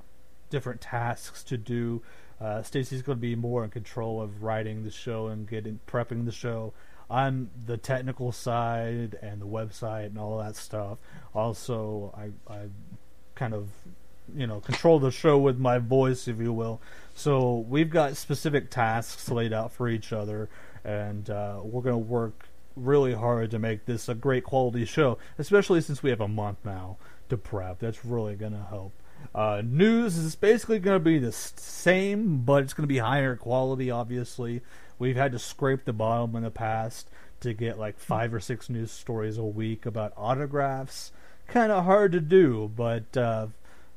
different 0.50 0.80
tasks 0.80 1.42
to 1.44 1.58
do. 1.58 2.00
Uh, 2.40 2.62
Stacy's 2.62 3.02
going 3.02 3.18
to 3.18 3.20
be 3.20 3.34
more 3.34 3.64
in 3.64 3.70
control 3.70 4.20
of 4.20 4.42
writing 4.42 4.84
the 4.84 4.90
show 4.90 5.26
and 5.26 5.48
getting 5.48 5.80
prepping 5.86 6.24
the 6.24 6.32
show. 6.32 6.72
I'm 7.10 7.50
the 7.66 7.76
technical 7.76 8.32
side 8.32 9.18
and 9.20 9.40
the 9.40 9.46
website 9.46 10.06
and 10.06 10.18
all 10.18 10.38
that 10.38 10.56
stuff. 10.56 10.98
Also, 11.34 12.14
I, 12.16 12.52
I 12.52 12.66
kind 13.34 13.52
of 13.52 13.68
you 14.34 14.46
know 14.46 14.60
control 14.60 15.00
the 15.00 15.10
show 15.10 15.36
with 15.36 15.58
my 15.58 15.78
voice, 15.78 16.28
if 16.28 16.38
you 16.38 16.52
will. 16.52 16.80
So 17.14 17.66
we've 17.68 17.90
got 17.90 18.16
specific 18.16 18.70
tasks 18.70 19.28
laid 19.28 19.52
out 19.52 19.72
for 19.72 19.88
each 19.88 20.12
other 20.12 20.48
and 20.84 21.28
uh, 21.28 21.60
we're 21.62 21.82
going 21.82 21.94
to 21.94 21.98
work 21.98 22.46
really 22.76 23.14
hard 23.14 23.50
to 23.50 23.58
make 23.58 23.84
this 23.84 24.08
a 24.08 24.14
great 24.14 24.44
quality 24.44 24.84
show, 24.84 25.18
especially 25.38 25.80
since 25.80 26.02
we 26.02 26.10
have 26.10 26.20
a 26.20 26.28
month 26.28 26.58
now 26.64 26.96
to 27.28 27.36
prep. 27.36 27.80
That's 27.80 28.04
really 28.04 28.36
going 28.36 28.52
to 28.52 28.66
help. 28.68 28.92
Uh, 29.34 29.62
news 29.64 30.16
is 30.16 30.34
basically 30.34 30.78
going 30.78 30.96
to 30.96 31.04
be 31.04 31.18
the 31.18 31.32
same, 31.32 32.38
but 32.38 32.62
it's 32.62 32.72
going 32.72 32.84
to 32.84 32.92
be 32.92 32.98
higher 32.98 33.36
quality, 33.36 33.90
obviously. 33.90 34.62
We've 34.98 35.16
had 35.16 35.32
to 35.32 35.38
scrape 35.38 35.84
the 35.84 35.92
bottom 35.92 36.36
in 36.36 36.42
the 36.42 36.50
past 36.50 37.08
to 37.40 37.54
get 37.54 37.78
like 37.78 37.98
five 37.98 38.34
or 38.34 38.40
six 38.40 38.68
news 38.68 38.90
stories 38.90 39.38
a 39.38 39.44
week 39.44 39.86
about 39.86 40.12
autographs. 40.16 41.12
Kind 41.46 41.72
of 41.72 41.84
hard 41.84 42.12
to 42.12 42.20
do, 42.20 42.70
but 42.76 43.16
uh, 43.16 43.48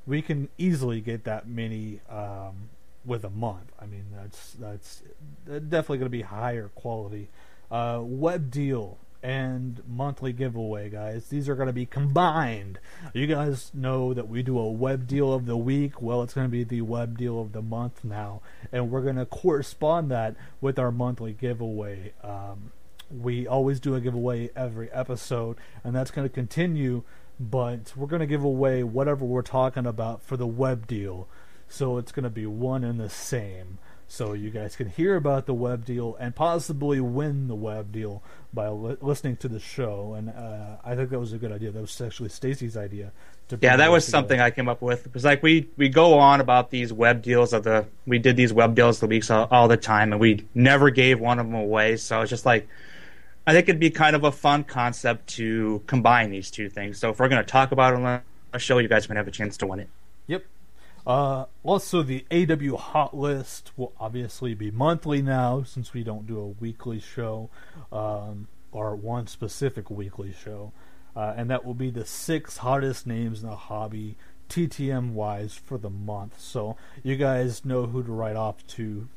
we 0.05 0.21
can 0.21 0.49
easily 0.57 1.01
get 1.01 1.23
that 1.25 1.47
many 1.47 1.99
um, 2.09 2.69
with 3.05 3.23
a 3.23 3.29
month. 3.29 3.71
I 3.79 3.85
mean, 3.85 4.05
that's 4.15 4.53
that's 4.53 5.03
definitely 5.45 5.97
going 5.97 6.05
to 6.05 6.09
be 6.09 6.21
higher 6.21 6.69
quality. 6.69 7.29
Uh, 7.69 7.99
web 8.03 8.49
deal 8.49 8.97
and 9.23 9.81
monthly 9.87 10.33
giveaway, 10.33 10.89
guys. 10.89 11.29
These 11.29 11.47
are 11.47 11.55
going 11.55 11.67
to 11.67 11.73
be 11.73 11.85
combined. 11.85 12.77
You 13.13 13.25
guys 13.25 13.71
know 13.73 14.13
that 14.13 14.27
we 14.27 14.43
do 14.43 14.59
a 14.59 14.69
web 14.69 15.07
deal 15.07 15.33
of 15.33 15.45
the 15.45 15.55
week. 15.55 16.01
Well, 16.01 16.21
it's 16.21 16.33
going 16.33 16.47
to 16.47 16.51
be 16.51 16.65
the 16.65 16.81
web 16.81 17.17
deal 17.17 17.39
of 17.39 17.53
the 17.53 17.61
month 17.61 18.03
now, 18.03 18.41
and 18.71 18.91
we're 18.91 19.01
going 19.01 19.15
to 19.15 19.25
correspond 19.25 20.11
that 20.11 20.35
with 20.59 20.77
our 20.77 20.91
monthly 20.91 21.31
giveaway. 21.31 22.11
Um, 22.21 22.73
we 23.09 23.47
always 23.47 23.79
do 23.79 23.95
a 23.95 24.01
giveaway 24.01 24.49
every 24.55 24.91
episode, 24.91 25.57
and 25.83 25.95
that's 25.95 26.11
going 26.11 26.27
to 26.27 26.33
continue. 26.33 27.03
But 27.39 27.93
we're 27.95 28.07
going 28.07 28.19
to 28.19 28.27
give 28.27 28.43
away 28.43 28.83
whatever 28.83 29.25
we're 29.25 29.41
talking 29.41 29.85
about 29.85 30.21
for 30.21 30.37
the 30.37 30.45
web 30.45 30.85
deal. 30.85 31.27
So 31.67 31.97
it's 31.97 32.11
going 32.11 32.23
to 32.23 32.29
be 32.29 32.45
one 32.45 32.83
and 32.83 32.99
the 32.99 33.09
same. 33.09 33.79
So 34.13 34.33
you 34.33 34.51
guys 34.51 34.75
can 34.75 34.89
hear 34.89 35.15
about 35.15 35.47
the 35.47 35.55
web 35.55 35.85
deal 35.85 36.15
and 36.19 36.35
possibly 36.35 36.99
win 36.99 37.47
the 37.47 37.55
web 37.55 37.91
deal 37.91 38.21
by 38.53 38.69
li- 38.69 38.97
listening 39.01 39.37
to 39.37 39.47
the 39.47 39.59
show. 39.59 40.13
And 40.13 40.29
uh, 40.29 40.77
I 40.85 40.95
think 40.95 41.09
that 41.09 41.19
was 41.19 41.33
a 41.33 41.39
good 41.39 41.51
idea. 41.51 41.71
That 41.71 41.81
was 41.81 41.99
actually 41.99 42.29
Stacy's 42.29 42.77
idea. 42.77 43.11
yeah, 43.59 43.75
that 43.75 43.89
was 43.91 44.05
something 44.05 44.39
I 44.39 44.51
came 44.51 44.69
up 44.69 44.83
with 44.83 45.03
because 45.03 45.25
like 45.25 45.41
we 45.41 45.67
we 45.77 45.89
go 45.89 46.19
on 46.19 46.41
about 46.41 46.69
these 46.69 46.93
web 46.93 47.23
deals 47.23 47.53
of 47.53 47.63
the 47.63 47.87
we 48.05 48.19
did 48.19 48.35
these 48.35 48.53
web 48.53 48.75
deals 48.75 48.99
the 48.99 49.07
weeks 49.07 49.31
all, 49.31 49.47
all 49.49 49.67
the 49.67 49.77
time 49.77 50.11
and 50.11 50.21
we 50.21 50.45
never 50.53 50.91
gave 50.91 51.19
one 51.19 51.39
of 51.39 51.47
them 51.47 51.55
away. 51.55 51.97
So 51.97 52.21
it's 52.21 52.29
just 52.29 52.45
like 52.45 52.67
I 53.47 53.53
think 53.53 53.67
it'd 53.67 53.79
be 53.79 53.89
kind 53.89 54.15
of 54.15 54.25
a 54.25 54.31
fun 54.31 54.63
concept 54.63 55.25
to 55.37 55.81
combine 55.87 56.29
these 56.29 56.51
two 56.51 56.69
things. 56.69 56.99
So 56.99 57.09
if 57.09 57.19
we're 57.19 57.29
going 57.29 57.43
to 57.43 57.51
talk 57.51 57.71
about 57.71 57.95
it 57.95 57.99
on 57.99 58.21
a 58.53 58.59
show, 58.59 58.77
you 58.77 58.87
guys 58.87 59.07
to 59.07 59.13
have 59.15 59.27
a 59.27 59.31
chance 59.31 59.57
to 59.57 59.65
win 59.65 59.79
it. 59.79 59.89
Yep. 60.27 60.45
Uh, 61.05 61.45
also, 61.63 62.01
the 62.01 62.25
AW 62.31 62.77
Hot 62.77 63.15
List 63.15 63.71
will 63.75 63.93
obviously 63.99 64.53
be 64.53 64.71
monthly 64.71 65.21
now 65.21 65.63
since 65.63 65.93
we 65.93 66.03
don't 66.03 66.25
do 66.25 66.39
a 66.39 66.47
weekly 66.47 66.99
show 66.99 67.49
um, 67.91 68.47
or 68.71 68.95
one 68.95 69.27
specific 69.27 69.89
weekly 69.89 70.33
show. 70.33 70.71
Uh, 71.15 71.33
and 71.37 71.49
that 71.49 71.63
will 71.65 71.73
be 71.73 71.89
the 71.89 72.05
six 72.05 72.57
hottest 72.57 73.05
names 73.05 73.43
in 73.43 73.49
the 73.49 73.55
hobby, 73.55 74.15
TTM 74.49 75.11
wise, 75.11 75.53
for 75.53 75.77
the 75.77 75.89
month. 75.89 76.39
So 76.39 76.77
you 77.03 77.17
guys 77.17 77.65
know 77.65 77.85
who 77.85 78.01
to 78.01 78.11
write 78.11 78.35
off 78.35 78.65
to 78.67 79.07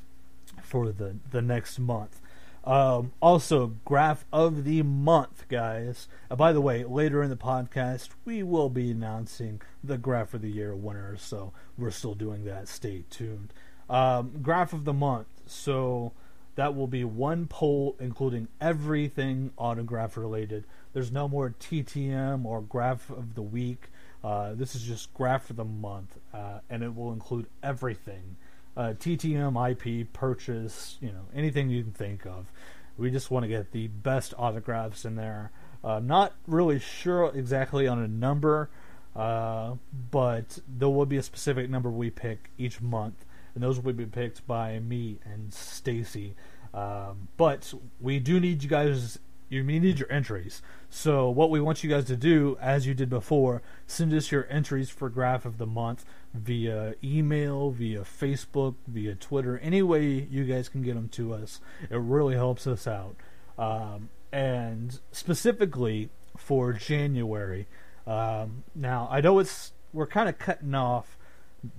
for 0.62 0.92
the, 0.92 1.16
the 1.30 1.42
next 1.42 1.78
month. 1.78 2.20
Um, 2.66 3.12
also, 3.20 3.74
graph 3.84 4.24
of 4.32 4.64
the 4.64 4.82
month, 4.82 5.44
guys. 5.48 6.08
Uh, 6.28 6.34
by 6.34 6.52
the 6.52 6.60
way, 6.60 6.82
later 6.84 7.22
in 7.22 7.30
the 7.30 7.36
podcast, 7.36 8.08
we 8.24 8.42
will 8.42 8.68
be 8.68 8.90
announcing 8.90 9.62
the 9.84 9.96
graph 9.96 10.34
of 10.34 10.42
the 10.42 10.50
year 10.50 10.74
winner, 10.74 11.16
so 11.16 11.52
we're 11.78 11.92
still 11.92 12.14
doing 12.14 12.44
that. 12.44 12.66
Stay 12.66 13.04
tuned. 13.08 13.52
Um, 13.88 14.40
graph 14.42 14.72
of 14.72 14.84
the 14.84 14.92
month. 14.92 15.28
So 15.46 16.12
that 16.56 16.74
will 16.74 16.88
be 16.88 17.04
one 17.04 17.46
poll 17.46 17.96
including 18.00 18.48
everything 18.60 19.52
autograph 19.56 20.16
related. 20.16 20.64
There's 20.92 21.12
no 21.12 21.28
more 21.28 21.54
TTM 21.60 22.44
or 22.44 22.60
graph 22.62 23.10
of 23.10 23.34
the 23.34 23.42
week. 23.42 23.90
Uh, 24.24 24.54
this 24.54 24.74
is 24.74 24.82
just 24.82 25.14
graph 25.14 25.50
of 25.50 25.56
the 25.56 25.64
month, 25.64 26.18
uh, 26.34 26.60
and 26.68 26.82
it 26.82 26.96
will 26.96 27.12
include 27.12 27.46
everything 27.62 28.36
uh, 28.76 28.94
TTM, 28.98 29.70
IP, 29.70 30.12
purchase, 30.12 30.98
you 31.00 31.08
know, 31.08 31.26
anything 31.34 31.70
you 31.70 31.82
can 31.82 31.92
think 31.92 32.26
of. 32.26 32.52
We 32.98 33.10
just 33.10 33.30
want 33.30 33.44
to 33.44 33.48
get 33.48 33.72
the 33.72 33.88
best 33.88 34.34
autographs 34.38 35.04
in 35.04 35.16
there. 35.16 35.50
Uh, 35.84 36.00
not 36.00 36.34
really 36.46 36.78
sure 36.78 37.30
exactly 37.34 37.86
on 37.86 38.02
a 38.02 38.08
number, 38.08 38.70
uh, 39.14 39.74
but 40.10 40.58
there 40.68 40.88
will 40.88 41.06
be 41.06 41.16
a 41.16 41.22
specific 41.22 41.70
number 41.70 41.90
we 41.90 42.10
pick 42.10 42.50
each 42.58 42.80
month, 42.80 43.24
and 43.54 43.62
those 43.62 43.78
will 43.80 43.92
be 43.92 44.06
picked 44.06 44.46
by 44.46 44.78
me 44.78 45.18
and 45.24 45.52
Stacy. 45.52 46.34
Um, 46.74 47.28
but 47.36 47.72
we 48.00 48.18
do 48.18 48.40
need 48.40 48.62
you 48.62 48.68
guys 48.68 49.18
you 49.48 49.62
need 49.62 49.98
your 49.98 50.10
entries. 50.10 50.60
So 50.90 51.30
what 51.30 51.50
we 51.50 51.60
want 51.60 51.84
you 51.84 51.90
guys 51.90 52.06
to 52.06 52.16
do, 52.16 52.58
as 52.60 52.86
you 52.86 52.94
did 52.94 53.08
before, 53.08 53.62
send 53.86 54.12
us 54.12 54.32
your 54.32 54.46
entries 54.50 54.90
for 54.90 55.08
graph 55.08 55.44
of 55.44 55.58
the 55.58 55.66
month 55.66 56.04
via 56.36 56.94
email, 57.02 57.70
via 57.70 58.00
Facebook, 58.00 58.74
via 58.86 59.14
Twitter, 59.14 59.58
any 59.58 59.82
way 59.82 60.26
you 60.30 60.44
guys 60.44 60.68
can 60.68 60.82
get 60.82 60.94
them 60.94 61.08
to 61.10 61.34
us. 61.34 61.60
It 61.90 61.96
really 61.96 62.34
helps 62.34 62.66
us 62.66 62.86
out. 62.86 63.16
Um, 63.58 64.10
and 64.32 64.98
specifically 65.12 66.10
for 66.36 66.72
January, 66.72 67.66
um, 68.06 68.64
now 68.74 69.08
I 69.10 69.20
know 69.20 69.38
it's 69.38 69.72
we're 69.92 70.06
kind 70.06 70.28
of 70.28 70.38
cutting 70.38 70.74
off 70.74 71.16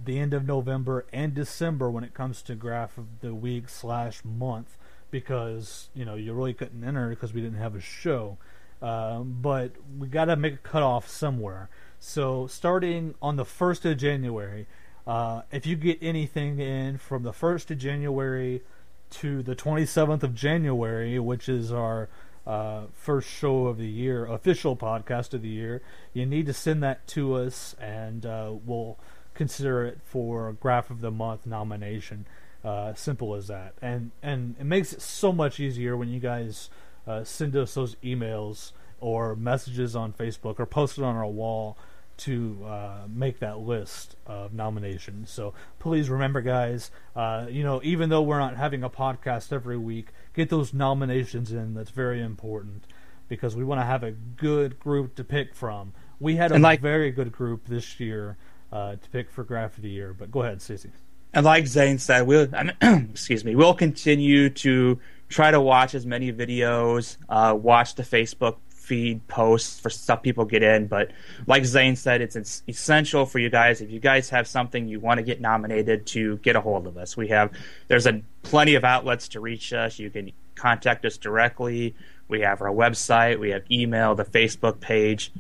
the 0.04 0.20
end 0.20 0.34
of 0.34 0.46
November 0.46 1.06
and 1.14 1.34
December 1.34 1.90
when 1.90 2.04
it 2.04 2.14
comes 2.14 2.42
to 2.44 2.56
graph 2.56 2.98
of 2.98 3.22
the 3.22 3.34
week 3.34 3.70
slash 3.70 4.26
month 4.26 4.78
because 5.12 5.90
you 5.94 6.04
know 6.04 6.16
you 6.16 6.34
really 6.34 6.54
couldn't 6.54 6.84
enter 6.84 7.10
because 7.10 7.34
we 7.34 7.42
didn't 7.42 7.60
have 7.60 7.76
a 7.76 7.82
show. 7.82 8.38
Um, 8.82 9.38
but 9.42 9.72
we 9.98 10.08
got 10.08 10.26
to 10.26 10.36
make 10.36 10.54
a 10.54 10.58
cutoff 10.58 11.10
somewhere. 11.10 11.70
So 12.00 12.48
starting 12.48 13.16
on 13.22 13.36
the 13.36 13.46
first 13.46 13.86
of 13.86 13.98
January, 13.98 14.68
uh, 15.06 15.42
if 15.52 15.66
you 15.66 15.76
get 15.76 15.98
anything 16.02 16.60
in 16.60 16.98
from 16.98 17.24
the 17.24 17.34
first 17.34 17.72
of 17.72 17.78
January 17.78 18.62
to 19.10 19.42
the 19.42 19.56
27th 19.56 20.24
of 20.24 20.36
January, 20.36 21.18
which 21.18 21.48
is 21.48 21.72
our 21.72 22.10
uh, 22.46 22.84
first 22.94 23.30
show 23.30 23.68
of 23.68 23.78
the 23.78 23.88
year, 23.88 24.26
official 24.26 24.76
podcast 24.76 25.34
of 25.34 25.42
the 25.42 25.50
year, 25.50 25.82
you 26.14 26.26
need 26.26 26.46
to 26.46 26.54
send 26.54 26.84
that 26.84 27.06
to 27.08 27.36
us, 27.36 27.76
and 27.80 28.26
uh, 28.26 28.52
we'll 28.66 28.98
consider 29.34 29.86
it 29.86 30.00
for 30.04 30.54
Graph 30.54 30.90
of 30.90 31.02
the 31.02 31.12
Month 31.12 31.46
nomination. 31.46 32.26
Uh, 32.64 32.94
simple 32.96 33.36
as 33.36 33.48
that, 33.48 33.74
and 33.82 34.12
and 34.22 34.56
it 34.60 34.66
makes 34.66 34.92
it 34.92 35.02
so 35.02 35.32
much 35.32 35.60
easier 35.60 35.96
when 35.96 36.10
you 36.10 36.20
guys 36.20 36.70
uh, 37.06 37.24
send 37.24 37.56
us 37.56 37.76
those 37.76 37.96
emails 38.04 38.72
or 39.00 39.36
messages 39.36 39.96
on 39.96 40.14
Facebook 40.14 40.60
or 40.60 40.66
posted 40.66 41.04
on 41.04 41.16
our 41.16 41.28
wall 41.28 41.78
to 42.18 42.66
uh, 42.66 43.02
make 43.08 43.40
that 43.40 43.60
list 43.60 44.16
of 44.26 44.54
nominations. 44.54 45.30
So 45.30 45.54
please 45.80 46.10
remember, 46.10 46.42
guys, 46.42 46.90
uh, 47.16 47.46
you 47.50 47.64
know, 47.64 47.80
even 47.84 48.10
though 48.10 48.24
we're 48.24 48.40
not 48.40 48.58
having 48.58 48.84
a 48.84 48.90
podcast 48.90 49.54
every 49.54 49.78
week, 49.78 50.08
get 50.34 50.50
those 50.50 50.74
nominations 50.74 51.52
in. 51.52 51.76
That's 51.76 51.92
very 51.92 52.22
important 52.22 52.86
because 53.28 53.56
we 53.56 53.64
want 53.64 53.82
to 53.82 53.86
have 53.86 54.04
a 54.04 54.12
good 54.12 54.80
group 54.80 55.16
to 55.16 55.24
pick 55.24 55.54
from. 55.54 55.94
We 56.20 56.36
had 56.36 56.52
a 56.52 56.58
like, 56.58 56.82
very 56.82 57.12
good 57.12 57.32
group 57.32 57.68
this 57.68 58.00
year 58.00 58.38
uh, 58.72 58.96
to 58.96 59.10
pick 59.12 59.30
for 59.30 59.44
Graph 59.44 59.78
of 59.78 59.84
the 59.84 59.90
Year. 59.90 60.16
But 60.18 60.32
go 60.32 60.42
ahead, 60.42 60.62
Stacy. 60.62 60.90
And 61.34 61.46
like 61.46 61.68
Zane 61.68 62.00
said, 62.00 62.26
we'll 62.26 62.48
excuse 62.82 63.46
me, 63.46 63.56
we'll 63.56 63.76
continue 63.76 64.50
to 64.50 65.00
try 65.30 65.52
to 65.52 65.62
watch 65.62 65.94
as 65.94 66.06
many 66.06 66.32
videos, 66.32 67.18
uh, 67.30 67.54
watch 67.54 67.96
the 67.96 68.04
Facebook 68.04 68.58
feed 68.88 69.28
posts 69.28 69.82
for 69.82 69.90
stuff 69.90 70.24
people 70.24 70.46
get 70.46 70.64
in. 70.64 70.88
But 70.88 71.12
like 71.46 71.66
Zane 71.66 71.98
said, 71.98 72.22
it's 72.22 72.64
essential 72.68 73.26
for 73.26 73.38
you 73.38 73.50
guys. 73.50 73.82
If 73.82 73.92
you 73.92 74.00
guys 74.00 74.30
have 74.30 74.48
something 74.48 74.88
you 74.88 75.02
want 75.02 75.18
to 75.18 75.24
get 75.24 75.42
nominated, 75.42 76.06
to 76.08 76.38
get 76.38 76.56
a 76.56 76.62
hold 76.62 76.88
of 76.88 76.98
us. 76.98 77.18
We 77.18 77.28
have 77.28 77.52
there's 77.90 78.08
a 78.08 78.22
plenty 78.44 78.76
of 78.76 78.86
outlets 78.86 79.28
to 79.30 79.42
reach 79.42 79.74
us. 79.74 80.00
You 80.00 80.10
can 80.10 80.32
contact 80.56 81.04
us 81.04 81.18
directly. 81.18 81.96
We 82.30 82.42
have 82.42 82.62
our 82.62 82.72
website. 82.72 83.40
We 83.40 83.50
have 83.50 83.64
email, 83.70 84.16
the 84.16 84.26
Facebook 84.26 84.80
page. 84.80 85.34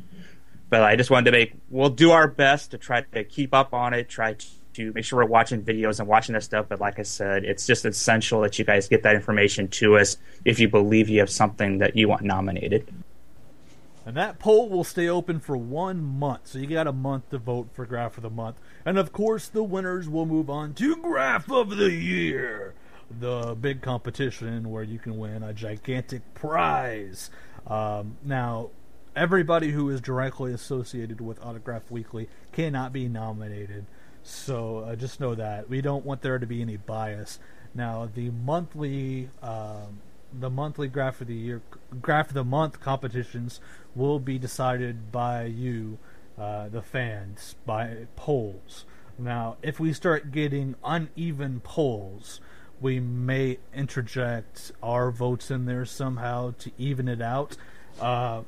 But 0.69 0.83
I 0.83 0.97
just 0.97 1.09
wanted 1.09 1.31
to 1.31 1.37
make 1.37 1.53
we'll 1.69 1.89
do 1.89 2.11
our 2.11 2.27
best 2.27 2.71
to 2.71 2.77
try 2.77 3.01
to 3.01 3.23
keep 3.23 3.53
up 3.53 3.73
on 3.73 3.93
it. 3.93 4.09
Try 4.09 4.33
to 4.33 4.47
to 4.77 4.93
make 4.93 5.03
sure 5.03 5.19
we're 5.19 5.25
watching 5.25 5.63
videos 5.63 5.99
and 5.99 6.07
watching 6.07 6.33
this 6.33 6.45
stuff. 6.45 6.67
But 6.69 6.79
like 6.79 6.99
I 6.99 7.03
said, 7.03 7.43
it's 7.43 7.65
just 7.65 7.83
essential 7.83 8.41
that 8.41 8.59
you 8.59 8.65
guys 8.65 8.87
get 8.87 9.03
that 9.03 9.15
information 9.15 9.67
to 9.69 9.97
us 9.97 10.17
if 10.45 10.59
you 10.59 10.69
believe 10.69 11.09
you 11.09 11.19
have 11.19 11.31
something 11.31 11.79
that 11.79 11.95
you 11.95 12.07
want 12.07 12.21
nominated. 12.21 12.87
And 14.07 14.15
that 14.15 14.39
poll 14.39 14.69
will 14.69 14.85
stay 14.85 15.09
open 15.09 15.41
for 15.41 15.57
one 15.57 16.01
month. 16.01 16.47
So 16.47 16.59
you 16.59 16.67
got 16.67 16.87
a 16.87 16.93
month 16.93 17.29
to 17.31 17.37
vote 17.37 17.67
for 17.73 17.85
Graph 17.85 18.15
of 18.15 18.23
the 18.23 18.29
Month. 18.29 18.55
And 18.85 18.97
of 18.97 19.11
course, 19.11 19.49
the 19.49 19.63
winners 19.63 20.07
will 20.07 20.25
move 20.25 20.49
on 20.49 20.73
to 20.75 20.95
Graph 20.95 21.51
of 21.51 21.75
the 21.75 21.91
Year, 21.91 22.73
the 23.11 23.53
big 23.59 23.81
competition 23.81 24.71
where 24.71 24.83
you 24.83 24.97
can 24.97 25.17
win 25.17 25.43
a 25.43 25.53
gigantic 25.53 26.21
prize. 26.33 27.29
Um, 27.67 28.15
now, 28.23 28.69
everybody 29.13 29.71
who 29.71 29.89
is 29.89 29.99
directly 29.99 30.53
associated 30.53 31.19
with 31.19 31.43
Autograph 31.43 31.91
Weekly 31.91 32.29
cannot 32.53 32.93
be 32.93 33.09
nominated. 33.09 33.87
So 34.23 34.79
uh, 34.79 34.95
just 34.95 35.19
know 35.19 35.35
that 35.35 35.69
we 35.69 35.81
don't 35.81 36.05
want 36.05 36.21
there 36.21 36.39
to 36.39 36.47
be 36.47 36.61
any 36.61 36.77
bias. 36.77 37.39
Now 37.73 38.09
the 38.13 38.29
monthly, 38.29 39.29
um, 39.41 39.99
the 40.39 40.49
monthly 40.49 40.87
graph 40.87 41.19
of 41.19 41.27
the 41.27 41.35
year, 41.35 41.61
graph 42.01 42.29
of 42.29 42.35
the 42.35 42.43
month 42.43 42.79
competitions 42.79 43.59
will 43.97 44.19
be 44.19 44.37
decided 44.37 45.11
by 45.11 45.45
you, 45.45 45.97
uh, 46.37 46.69
the 46.69 46.81
fans, 46.81 47.55
by 47.65 48.07
polls. 48.15 48.85
Now, 49.17 49.57
if 49.63 49.79
we 49.79 49.93
start 49.93 50.31
getting 50.31 50.75
uneven 50.83 51.59
polls, 51.61 52.39
we 52.79 52.99
may 52.99 53.57
interject 53.73 54.71
our 54.83 55.09
votes 55.09 55.49
in 55.49 55.65
there 55.65 55.85
somehow 55.85 56.53
to 56.59 56.71
even 56.77 57.07
it 57.07 57.21
out. 57.21 57.57
Uh, 57.99 58.41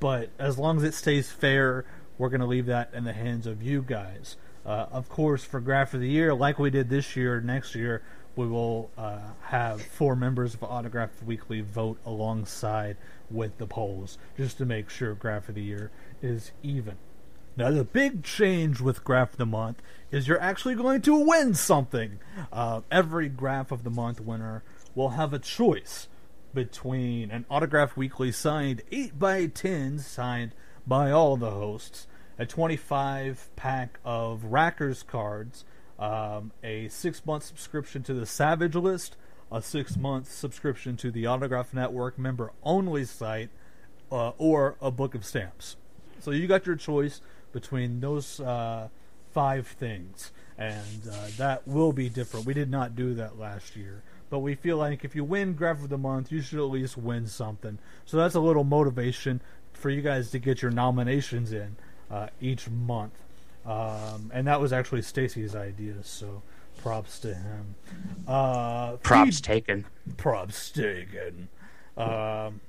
but 0.00 0.30
as 0.38 0.58
long 0.58 0.78
as 0.78 0.82
it 0.82 0.94
stays 0.94 1.30
fair, 1.30 1.84
we're 2.18 2.28
going 2.28 2.40
to 2.40 2.46
leave 2.46 2.66
that 2.66 2.90
in 2.92 3.04
the 3.04 3.12
hands 3.12 3.46
of 3.46 3.62
you 3.62 3.82
guys. 3.82 4.36
Uh, 4.66 4.86
of 4.90 5.08
course, 5.08 5.44
for 5.44 5.60
Graph 5.60 5.94
of 5.94 6.00
the 6.00 6.08
Year, 6.08 6.34
like 6.34 6.58
we 6.58 6.70
did 6.70 6.90
this 6.90 7.16
year, 7.16 7.40
next 7.40 7.74
year, 7.74 8.02
we 8.38 8.46
will 8.46 8.88
uh, 8.96 9.18
have 9.46 9.82
four 9.82 10.14
members 10.14 10.54
of 10.54 10.62
Autograph 10.62 11.20
Weekly 11.24 11.60
vote 11.60 11.98
alongside 12.06 12.96
with 13.28 13.58
the 13.58 13.66
polls, 13.66 14.16
just 14.36 14.58
to 14.58 14.64
make 14.64 14.88
sure 14.88 15.12
Graph 15.14 15.48
of 15.48 15.56
the 15.56 15.62
Year 15.62 15.90
is 16.22 16.52
even. 16.62 16.94
Now, 17.56 17.72
the 17.72 17.82
big 17.82 18.22
change 18.22 18.80
with 18.80 19.02
Graph 19.02 19.32
of 19.32 19.38
the 19.38 19.46
Month 19.46 19.82
is 20.12 20.28
you're 20.28 20.40
actually 20.40 20.76
going 20.76 21.02
to 21.02 21.18
win 21.18 21.52
something. 21.54 22.20
Uh, 22.52 22.82
every 22.92 23.28
Graph 23.28 23.72
of 23.72 23.82
the 23.82 23.90
Month 23.90 24.20
winner 24.20 24.62
will 24.94 25.10
have 25.10 25.32
a 25.32 25.40
choice 25.40 26.06
between 26.54 27.32
an 27.32 27.44
Autograph 27.50 27.96
Weekly 27.96 28.30
signed 28.30 28.82
8 28.92 29.18
by 29.18 29.46
10 29.46 29.98
signed 29.98 30.52
by 30.86 31.10
all 31.10 31.36
the 31.36 31.50
hosts 31.50 32.06
a 32.38 32.46
25 32.46 33.50
pack 33.56 33.98
of 34.04 34.44
Rackers 34.44 35.04
cards, 35.04 35.64
um, 35.98 36.52
a 36.62 36.88
six 36.88 37.24
month 37.26 37.44
subscription 37.44 38.02
to 38.04 38.14
the 38.14 38.26
Savage 38.26 38.74
List, 38.74 39.16
a 39.50 39.60
six 39.62 39.96
month 39.96 40.30
subscription 40.30 40.96
to 40.98 41.10
the 41.10 41.26
Autograph 41.26 41.74
Network 41.74 42.18
member 42.18 42.52
only 42.62 43.04
site, 43.04 43.50
uh, 44.10 44.30
or 44.38 44.76
a 44.80 44.90
book 44.90 45.14
of 45.14 45.24
stamps. 45.24 45.76
So 46.20 46.30
you 46.30 46.46
got 46.46 46.66
your 46.66 46.76
choice 46.76 47.20
between 47.52 48.00
those 48.00 48.40
uh, 48.40 48.88
five 49.32 49.66
things, 49.66 50.32
and 50.56 51.08
uh, 51.10 51.26
that 51.36 51.66
will 51.66 51.92
be 51.92 52.08
different. 52.08 52.46
We 52.46 52.54
did 52.54 52.70
not 52.70 52.96
do 52.96 53.14
that 53.14 53.38
last 53.38 53.76
year. 53.76 54.02
But 54.30 54.40
we 54.40 54.54
feel 54.54 54.76
like 54.76 55.04
if 55.04 55.16
you 55.16 55.24
win 55.24 55.54
Graph 55.54 55.82
of 55.82 55.88
the 55.88 55.98
Month, 55.98 56.30
you 56.30 56.42
should 56.42 56.58
at 56.58 56.70
least 56.70 56.98
win 56.98 57.26
something. 57.26 57.78
So 58.04 58.18
that's 58.18 58.34
a 58.34 58.40
little 58.40 58.64
motivation 58.64 59.40
for 59.72 59.90
you 59.90 60.02
guys 60.02 60.30
to 60.32 60.38
get 60.38 60.60
your 60.60 60.70
nominations 60.70 61.52
in 61.52 61.76
uh, 62.10 62.28
each 62.40 62.68
month. 62.68 63.14
Um, 63.68 64.30
and 64.32 64.46
that 64.46 64.60
was 64.60 64.72
actually 64.72 65.02
Stacy's 65.02 65.54
idea, 65.54 66.02
so 66.02 66.42
props 66.78 67.18
to 67.20 67.34
him. 67.34 67.74
Uh, 68.26 68.92
props 68.96 69.36
feed- 69.36 69.44
taken. 69.44 69.84
Props 70.16 70.70
taken. 70.70 71.48
Um, 71.96 72.60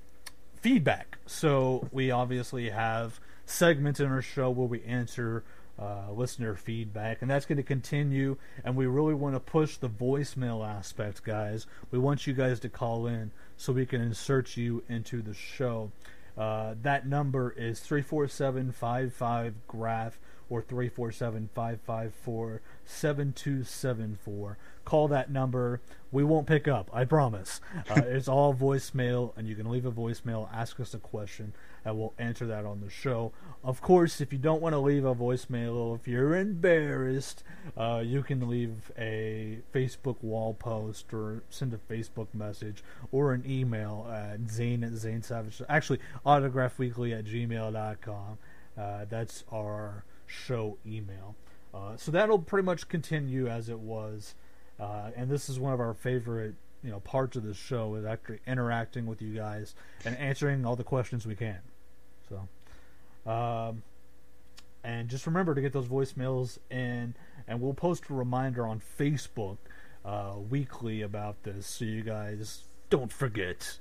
feedback. 0.62 1.18
So 1.26 1.88
we 1.92 2.12
obviously 2.12 2.70
have 2.70 3.20
segments 3.46 4.00
in 4.00 4.08
our 4.08 4.22
show 4.22 4.50
where 4.50 4.68
we 4.68 4.84
answer 4.84 5.44
uh, 5.80 6.12
listener 6.12 6.56
feedback, 6.56 7.22
and 7.22 7.32
that's 7.32 7.46
going 7.46 7.56
to 7.58 7.64
continue. 7.64 8.36
And 8.66 8.76
we 8.76 8.86
really 8.86 9.14
want 9.14 9.36
to 9.36 9.40
push 9.40 9.78
the 9.78 9.88
voicemail 9.90 10.68
aspect, 10.68 11.24
guys. 11.24 11.66
We 11.92 12.00
want 12.00 12.28
you 12.28 12.34
guys 12.34 12.60
to 12.62 12.70
call 12.70 13.08
in. 13.08 13.32
so 13.56 13.72
we 13.72 13.86
can 13.86 14.02
insert 14.02 14.58
you 14.58 14.84
into 14.90 15.22
the 15.22 15.34
show. 15.34 15.92
Uh, 16.38 16.76
that 16.82 17.08
number 17.08 17.52
is 17.52 17.80
347 17.80 18.72
55 18.74 19.56
Graph 19.68 20.20
or 20.50 20.62
347 20.62 21.50
554 21.54 22.62
7274. 22.86 24.58
Call 24.84 25.08
that 25.10 25.30
number. 25.30 25.82
We 26.12 26.24
won't 26.24 26.48
pick 26.48 26.68
up, 26.68 26.90
I 26.92 27.06
promise. 27.06 27.62
Uh, 27.90 28.02
it's 28.06 28.28
all 28.28 28.54
voicemail, 28.56 29.38
and 29.38 29.48
you 29.48 29.56
can 29.56 29.70
leave 29.70 29.86
a 29.86 29.92
voicemail, 29.92 30.50
ask 30.52 30.80
us 30.80 30.96
a 30.96 30.98
question, 30.98 31.54
and 31.86 31.98
we'll 31.98 32.14
answer 32.18 32.48
that 32.48 32.66
on 32.66 32.82
the 32.82 32.90
show. 32.90 33.32
Of 33.64 33.82
course, 33.82 34.20
if 34.20 34.34
you 34.34 34.40
don't 34.40 34.62
want 34.62 34.74
to 34.74 34.80
leave 34.80 35.06
a 35.06 35.14
voicemail, 35.14 35.96
if 35.96 36.08
you're 36.08 36.36
embarrassed, 36.36 37.44
uh, 37.78 38.02
you 38.04 38.24
can 38.24 38.50
leave 38.50 38.92
a 38.98 39.60
Facebook 39.74 40.16
wall 40.24 40.56
post 40.56 41.14
or 41.14 41.44
send 41.52 41.74
a 41.74 41.94
Facebook 41.94 42.28
message 42.34 42.84
or 43.12 43.34
an 43.34 43.44
email 43.48 44.08
at 44.12 44.50
zane 44.50 44.84
at 44.84 44.94
zane 44.94 45.22
savage. 45.22 45.62
Actually, 45.70 46.00
autographweekly 46.26 47.18
at 47.18 47.26
gmail.com. 47.26 48.38
Uh, 48.78 49.06
that's 49.10 49.44
our 49.52 50.04
show 50.30 50.78
email. 50.86 51.36
Uh, 51.74 51.98
so 51.98 52.12
that'll 52.12 52.40
pretty 52.40 52.66
much 52.66 52.88
continue 52.88 53.48
as 53.48 53.70
it 53.70 53.80
was. 53.80 54.36
Uh, 54.80 55.12
and 55.16 55.30
this 55.30 55.50
is 55.50 55.60
one 55.60 55.74
of 55.74 55.80
our 55.80 55.94
favorite 55.94 56.56
you 56.84 56.90
know 56.90 57.00
parts 57.02 57.36
of 57.36 57.44
the 57.44 57.54
show 57.54 57.96
is 57.96 58.06
actually 58.06 58.40
interacting 58.48 59.06
with 59.06 59.22
you 59.22 59.36
guys 59.36 59.76
and 60.06 60.18
answering 60.18 60.66
all 60.66 60.76
the 60.76 60.84
questions 60.84 61.26
we 61.26 61.36
can. 61.36 61.60
So, 62.30 63.30
um, 63.30 63.84
and 64.84 65.10
just 65.10 65.26
remember 65.26 65.54
to 65.56 65.62
get 65.62 65.74
those 65.74 65.88
voicemails 65.88 66.58
in, 66.70 67.16
and 67.48 67.62
we'll 67.62 67.74
post 67.74 68.10
a 68.10 68.14
reminder 68.14 68.66
on 68.66 68.82
Facebook 69.00 69.58
uh, 70.06 70.36
weekly 70.50 71.02
about 71.02 71.44
this, 71.44 71.68
so 71.68 71.86
you 71.86 72.02
guys 72.02 72.64
don't 72.90 73.12
forget. 73.12 73.80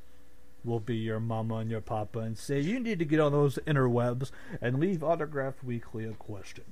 We'll 0.65 0.81
be 0.81 0.97
your 0.97 1.21
mama 1.21 1.57
and 1.57 1.71
your 1.71 1.81
papa 1.81 2.19
and 2.21 2.37
say 2.37 2.61
you 2.61 2.81
need 2.81 2.99
to 2.99 3.05
get 3.05 3.21
on 3.21 3.33
those 3.33 3.59
interwebs 3.67 4.31
and 4.61 4.81
leave 4.81 5.03
Autograph 5.03 5.63
Weekly 5.63 6.05
a 6.05 6.13
question. 6.13 6.65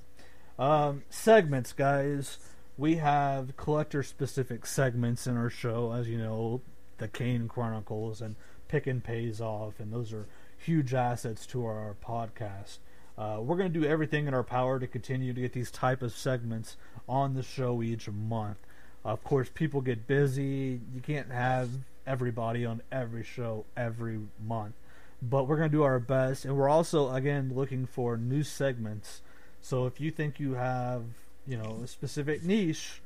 Um, 0.58 1.04
segments, 1.10 1.72
guys. 1.72 2.38
We 2.78 2.96
have 2.96 3.56
collector 3.56 4.02
specific 4.02 4.66
segments 4.66 5.26
in 5.26 5.36
our 5.36 5.48
show, 5.48 5.92
as 5.92 6.08
you 6.08 6.18
know, 6.18 6.60
the 6.98 7.08
Kane 7.08 7.48
Chronicles 7.48 8.20
and 8.20 8.36
Pick 8.68 8.86
and 8.86 9.02
Pays 9.02 9.40
Off, 9.40 9.80
and 9.80 9.92
those 9.92 10.12
are 10.12 10.26
huge 10.58 10.92
assets 10.92 11.46
to 11.46 11.64
our 11.64 11.96
podcast. 12.04 12.78
Uh, 13.16 13.38
we're 13.40 13.56
going 13.56 13.72
to 13.72 13.80
do 13.80 13.86
everything 13.86 14.26
in 14.26 14.34
our 14.34 14.42
power 14.42 14.78
to 14.78 14.86
continue 14.86 15.32
to 15.32 15.40
get 15.40 15.52
these 15.52 15.70
type 15.70 16.02
of 16.02 16.12
segments 16.12 16.76
on 17.08 17.34
the 17.34 17.42
show 17.42 17.82
each 17.82 18.08
month. 18.10 18.58
Of 19.04 19.24
course, 19.24 19.48
people 19.52 19.80
get 19.80 20.06
busy. 20.06 20.80
You 20.92 21.00
can't 21.00 21.30
have 21.30 21.70
everybody 22.06 22.64
on 22.64 22.82
every 22.90 23.22
show 23.22 23.64
every 23.76 24.20
month, 24.44 24.74
but 25.22 25.48
we're 25.48 25.56
going 25.56 25.70
to 25.70 25.76
do 25.76 25.82
our 25.82 25.98
best. 25.98 26.44
And 26.44 26.56
we're 26.56 26.68
also 26.68 27.12
again 27.12 27.52
looking 27.54 27.86
for 27.86 28.16
new 28.16 28.42
segments. 28.42 29.22
So 29.60 29.86
if 29.86 30.00
you 30.00 30.10
think 30.10 30.38
you 30.38 30.54
have 30.54 31.04
you 31.46 31.56
know 31.56 31.80
a 31.84 31.86
specific 31.86 32.42
niche, 32.42 33.02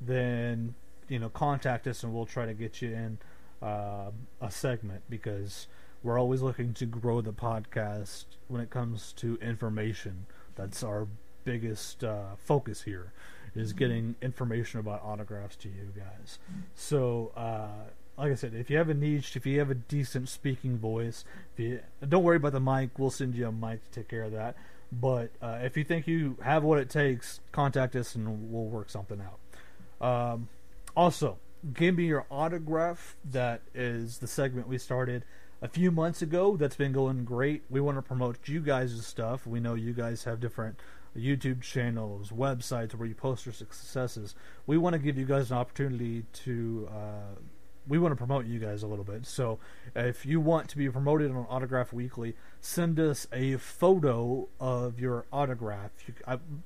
then 0.00 0.74
you 1.08 1.18
know 1.18 1.28
contact 1.28 1.86
us 1.86 2.02
and 2.02 2.14
we'll 2.14 2.26
try 2.26 2.46
to 2.46 2.54
get 2.54 2.82
you 2.82 2.90
in 2.90 3.18
uh, 3.62 4.10
a 4.40 4.50
segment 4.50 5.02
because 5.08 5.66
we're 6.02 6.18
always 6.18 6.42
looking 6.42 6.74
to 6.74 6.86
grow 6.86 7.20
the 7.22 7.32
podcast 7.32 8.24
when 8.48 8.60
it 8.60 8.70
comes 8.70 9.12
to 9.14 9.38
information. 9.40 10.26
That's 10.54 10.82
our 10.82 11.08
biggest 11.44 12.04
uh, 12.04 12.36
focus 12.38 12.82
here 12.82 13.12
is 13.54 13.72
getting 13.72 14.16
information 14.20 14.80
about 14.80 15.02
autographs 15.02 15.56
to 15.56 15.68
you 15.68 15.92
guys. 15.96 16.38
So, 16.74 17.32
uh, 17.36 17.90
like 18.16 18.32
I 18.32 18.34
said, 18.34 18.54
if 18.54 18.70
you 18.70 18.76
have 18.76 18.88
a 18.88 18.94
niche, 18.94 19.36
if 19.36 19.44
you 19.44 19.58
have 19.58 19.70
a 19.70 19.74
decent 19.74 20.28
speaking 20.28 20.78
voice, 20.78 21.24
you, 21.56 21.80
don't 22.06 22.22
worry 22.22 22.36
about 22.36 22.52
the 22.52 22.60
mic. 22.60 22.98
We'll 22.98 23.10
send 23.10 23.34
you 23.34 23.48
a 23.48 23.52
mic 23.52 23.84
to 23.84 23.90
take 23.90 24.08
care 24.08 24.22
of 24.22 24.32
that. 24.32 24.56
But 24.92 25.30
uh, 25.42 25.58
if 25.62 25.76
you 25.76 25.84
think 25.84 26.06
you 26.06 26.36
have 26.42 26.62
what 26.62 26.78
it 26.78 26.88
takes, 26.88 27.40
contact 27.50 27.96
us 27.96 28.14
and 28.14 28.52
we'll 28.52 28.66
work 28.66 28.90
something 28.90 29.20
out. 29.20 30.06
Um, 30.06 30.48
also, 30.96 31.38
give 31.72 31.96
me 31.96 32.04
your 32.04 32.26
autograph. 32.30 33.16
That 33.24 33.62
is 33.74 34.18
the 34.18 34.28
segment 34.28 34.68
we 34.68 34.78
started 34.78 35.24
a 35.60 35.68
few 35.68 35.90
months 35.90 36.22
ago. 36.22 36.56
That's 36.56 36.76
been 36.76 36.92
going 36.92 37.24
great. 37.24 37.62
We 37.68 37.80
want 37.80 37.98
to 37.98 38.02
promote 38.02 38.46
you 38.46 38.60
guys' 38.60 39.04
stuff. 39.04 39.46
We 39.46 39.58
know 39.58 39.74
you 39.74 39.92
guys 39.92 40.24
have 40.24 40.38
different 40.38 40.78
YouTube 41.16 41.62
channels, 41.62 42.30
websites 42.30 42.94
where 42.94 43.08
you 43.08 43.14
post 43.14 43.46
your 43.46 43.52
successes. 43.52 44.34
We 44.66 44.78
want 44.78 44.92
to 44.94 44.98
give 44.98 45.18
you 45.18 45.24
guys 45.24 45.50
an 45.50 45.56
opportunity 45.56 46.24
to. 46.44 46.88
Uh, 46.92 47.40
we 47.86 47.98
want 47.98 48.12
to 48.12 48.16
promote 48.16 48.46
you 48.46 48.58
guys 48.58 48.82
a 48.82 48.86
little 48.86 49.04
bit. 49.04 49.26
So, 49.26 49.58
if 49.94 50.24
you 50.24 50.40
want 50.40 50.68
to 50.70 50.76
be 50.76 50.88
promoted 50.88 51.30
on 51.30 51.46
Autograph 51.48 51.92
Weekly, 51.92 52.34
send 52.60 52.98
us 52.98 53.26
a 53.32 53.56
photo 53.56 54.48
of 54.58 54.98
your 54.98 55.26
autograph, 55.32 55.90
you, 56.06 56.14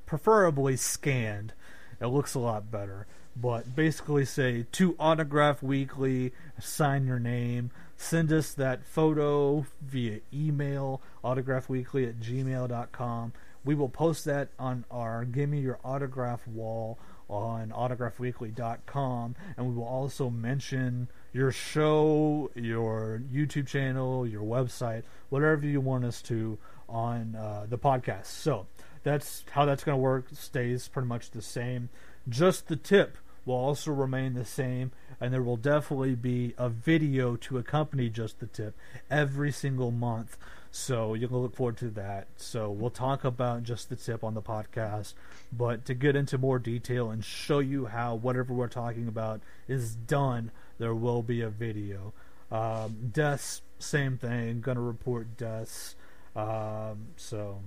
preferably 0.07 0.77
scanned. 0.77 1.53
It 2.01 2.07
looks 2.07 2.35
a 2.35 2.39
lot 2.39 2.71
better. 2.71 3.07
But 3.41 3.77
basically, 3.77 4.25
say 4.25 4.67
to 4.73 4.97
Autograph 4.99 5.63
Weekly, 5.63 6.33
sign 6.59 7.07
your 7.07 7.21
name, 7.21 7.71
send 7.97 8.33
us 8.33 8.53
that 8.55 8.85
photo 8.85 9.67
via 9.81 10.21
email, 10.33 11.01
autographweekly 11.23 12.09
at 12.09 12.21
gmail.com. 12.21 13.33
We 13.65 13.75
will 13.75 13.89
post 13.89 14.25
that 14.25 14.49
on 14.59 14.85
our 14.91 15.25
Give 15.25 15.49
Me 15.51 15.61
Your 15.61 15.79
Autograph 15.85 16.47
wall 16.49 16.99
on 17.29 17.71
autographweekly.com 17.71 19.37
and 19.57 19.67
we 19.67 19.75
will 19.75 19.85
also 19.85 20.31
mention 20.31 21.09
your 21.33 21.53
show, 21.53 22.51
your 22.55 23.23
YouTube 23.33 23.67
channel, 23.67 24.27
your 24.27 24.43
website, 24.43 25.03
whatever 25.29 25.67
you 25.67 25.81
want 25.81 26.05
us 26.05 26.23
to 26.23 26.59
on 26.89 27.35
uh, 27.37 27.67
the 27.69 27.79
podcast. 27.79 28.27
So 28.27 28.67
that's 29.03 29.45
how 29.51 29.65
that's 29.65 29.85
going 29.85 29.97
to 29.97 30.03
work. 30.03 30.27
Stays 30.33 30.89
pretty 30.89 31.09
much 31.09 31.31
the 31.31 31.43
same. 31.43 31.91
Just 32.29 32.69
the 32.69 32.77
tip 32.77 33.19
will 33.45 33.55
also 33.55 33.91
remain 33.91 34.35
the 34.35 34.45
same, 34.45 34.93
and 35.21 35.33
there 35.33 35.43
will 35.43 35.57
definitely 35.57 36.15
be 36.15 36.55
a 36.59 36.69
video 36.69 37.37
to 37.37 37.59
accompany 37.59 38.11
just 38.11 38.41
the 38.41 38.47
tip 38.47 38.77
every 39.11 39.51
single 39.51 39.91
month. 39.91 40.37
So 40.71 41.15
you 41.15 41.29
can 41.29 41.39
look 41.39 41.57
forward 41.57 41.77
to 41.79 41.91
that. 41.91 42.29
So 42.37 42.71
we'll 42.71 42.91
talk 42.91 43.25
about 43.25 43.63
just 43.63 43.89
the 43.89 43.97
tip 43.97 44.23
on 44.23 44.35
the 44.35 44.43
podcast, 44.43 45.15
but 45.53 45.85
to 45.87 45.95
get 45.95 46.15
into 46.15 46.39
more 46.39 46.59
detail 46.59 47.11
and 47.11 47.25
show 47.25 47.59
you 47.59 47.87
how 47.87 48.15
whatever 48.15 48.53
we're 48.53 48.69
talking 48.69 49.09
about 49.09 49.41
is 49.67 49.95
done, 49.95 50.51
there 50.79 50.95
will 50.95 51.23
be 51.23 51.41
a 51.41 51.49
video. 51.49 52.13
Um, 52.51 53.11
deaths, 53.13 53.63
same 53.79 54.19
thing. 54.19 54.61
Gonna 54.61 54.81
report 54.81 55.37
deaths. 55.37 55.95
Um, 56.37 57.09
so 57.17 57.61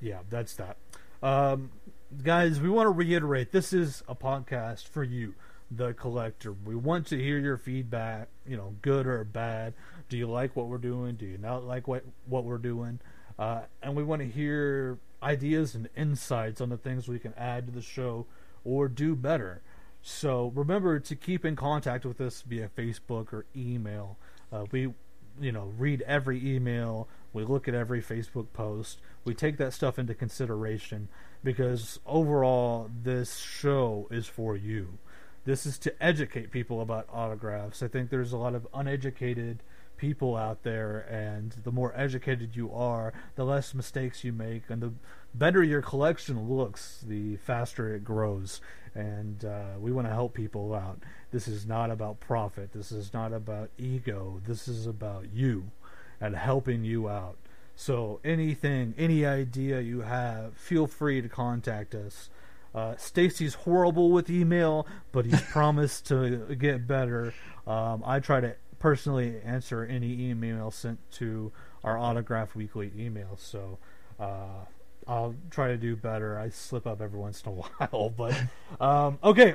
yeah, 0.00 0.18
that's 0.28 0.54
that. 0.56 0.76
Um, 1.22 1.70
guys, 2.22 2.60
we 2.60 2.68
want 2.68 2.86
to 2.86 2.90
reiterate 2.90 3.52
this 3.52 3.72
is 3.72 4.02
a 4.08 4.14
podcast 4.14 4.88
for 4.88 5.04
you, 5.04 5.34
the 5.76 5.94
collector. 5.94 6.52
We 6.52 6.74
want 6.74 7.06
to 7.08 7.18
hear 7.18 7.38
your 7.38 7.56
feedback, 7.56 8.28
you 8.46 8.56
know, 8.56 8.74
good 8.82 9.06
or 9.06 9.24
bad. 9.24 9.74
Do 10.08 10.16
you 10.16 10.26
like 10.26 10.54
what 10.56 10.68
we're 10.68 10.78
doing? 10.78 11.14
Do 11.16 11.26
you 11.26 11.38
not 11.38 11.64
like 11.64 11.88
what 11.88 12.04
what 12.26 12.44
we're 12.44 12.58
doing? 12.58 13.00
Uh, 13.38 13.62
and 13.82 13.96
we 13.96 14.02
want 14.02 14.20
to 14.20 14.28
hear 14.28 14.98
ideas 15.22 15.74
and 15.74 15.88
insights 15.96 16.60
on 16.60 16.68
the 16.68 16.76
things 16.76 17.08
we 17.08 17.18
can 17.18 17.32
add 17.34 17.66
to 17.66 17.72
the 17.72 17.82
show 17.82 18.26
or 18.64 18.88
do 18.88 19.14
better. 19.14 19.62
So 20.02 20.52
remember 20.54 20.98
to 20.98 21.16
keep 21.16 21.44
in 21.44 21.56
contact 21.56 22.04
with 22.04 22.20
us 22.20 22.42
via 22.42 22.68
Facebook 22.76 23.32
or 23.32 23.46
email. 23.56 24.18
Uh, 24.52 24.66
we, 24.70 24.92
you 25.40 25.52
know, 25.52 25.72
read 25.78 26.02
every 26.02 26.54
email. 26.54 27.08
We 27.32 27.44
look 27.44 27.68
at 27.68 27.74
every 27.74 28.02
Facebook 28.02 28.52
post. 28.52 28.98
We 29.24 29.32
take 29.32 29.56
that 29.58 29.72
stuff 29.72 29.98
into 29.98 30.14
consideration 30.14 31.08
because 31.44 31.98
overall, 32.04 32.90
this 33.02 33.38
show 33.38 34.08
is 34.10 34.26
for 34.26 34.56
you. 34.56 34.98
This 35.44 35.66
is 35.66 35.78
to 35.80 36.02
educate 36.02 36.50
people 36.50 36.80
about 36.80 37.08
autographs. 37.12 37.82
I 37.82 37.88
think 37.88 38.10
there's 38.10 38.32
a 38.32 38.36
lot 38.36 38.54
of 38.54 38.66
uneducated 38.72 39.62
people 39.96 40.36
out 40.36 40.62
there, 40.62 41.06
and 41.10 41.54
the 41.64 41.70
more 41.70 41.92
educated 41.96 42.56
you 42.56 42.72
are, 42.72 43.12
the 43.36 43.44
less 43.44 43.74
mistakes 43.74 44.24
you 44.24 44.32
make, 44.32 44.62
and 44.68 44.82
the 44.82 44.92
better 45.34 45.62
your 45.62 45.82
collection 45.82 46.48
looks, 46.48 47.04
the 47.06 47.36
faster 47.36 47.94
it 47.94 48.04
grows. 48.04 48.60
And 48.94 49.44
uh, 49.44 49.78
we 49.80 49.90
want 49.90 50.06
to 50.06 50.12
help 50.12 50.34
people 50.34 50.74
out. 50.74 50.98
This 51.30 51.48
is 51.48 51.66
not 51.66 51.90
about 51.90 52.20
profit. 52.20 52.72
This 52.72 52.92
is 52.92 53.14
not 53.14 53.32
about 53.32 53.70
ego. 53.78 54.40
This 54.46 54.68
is 54.68 54.86
about 54.86 55.32
you 55.32 55.70
and 56.20 56.36
helping 56.36 56.84
you 56.84 57.08
out. 57.08 57.36
So 57.74 58.20
anything, 58.22 58.94
any 58.98 59.24
idea 59.24 59.80
you 59.80 60.02
have, 60.02 60.54
feel 60.56 60.86
free 60.86 61.22
to 61.22 61.28
contact 61.28 61.94
us. 61.94 62.28
Uh, 62.74 62.96
Stacy's 62.96 63.54
horrible 63.54 64.10
with 64.10 64.30
email, 64.30 64.86
but 65.12 65.26
he's 65.26 65.40
promised 65.42 66.06
to 66.06 66.54
get 66.58 66.86
better. 66.86 67.34
Um, 67.66 68.02
I 68.06 68.18
try 68.20 68.40
to 68.40 68.56
personally 68.78 69.40
answer 69.44 69.84
any 69.84 70.30
email 70.30 70.70
sent 70.70 70.98
to 71.12 71.52
our 71.84 71.98
autograph 71.98 72.54
weekly 72.54 72.90
email, 72.98 73.36
so 73.36 73.78
uh, 74.18 74.64
I'll 75.06 75.34
try 75.50 75.68
to 75.68 75.76
do 75.76 75.96
better. 75.96 76.38
I 76.38 76.48
slip 76.48 76.86
up 76.86 77.00
every 77.00 77.18
once 77.18 77.42
in 77.44 77.52
a 77.52 77.54
while, 77.90 78.10
but 78.10 78.40
um, 78.80 79.18
okay. 79.22 79.54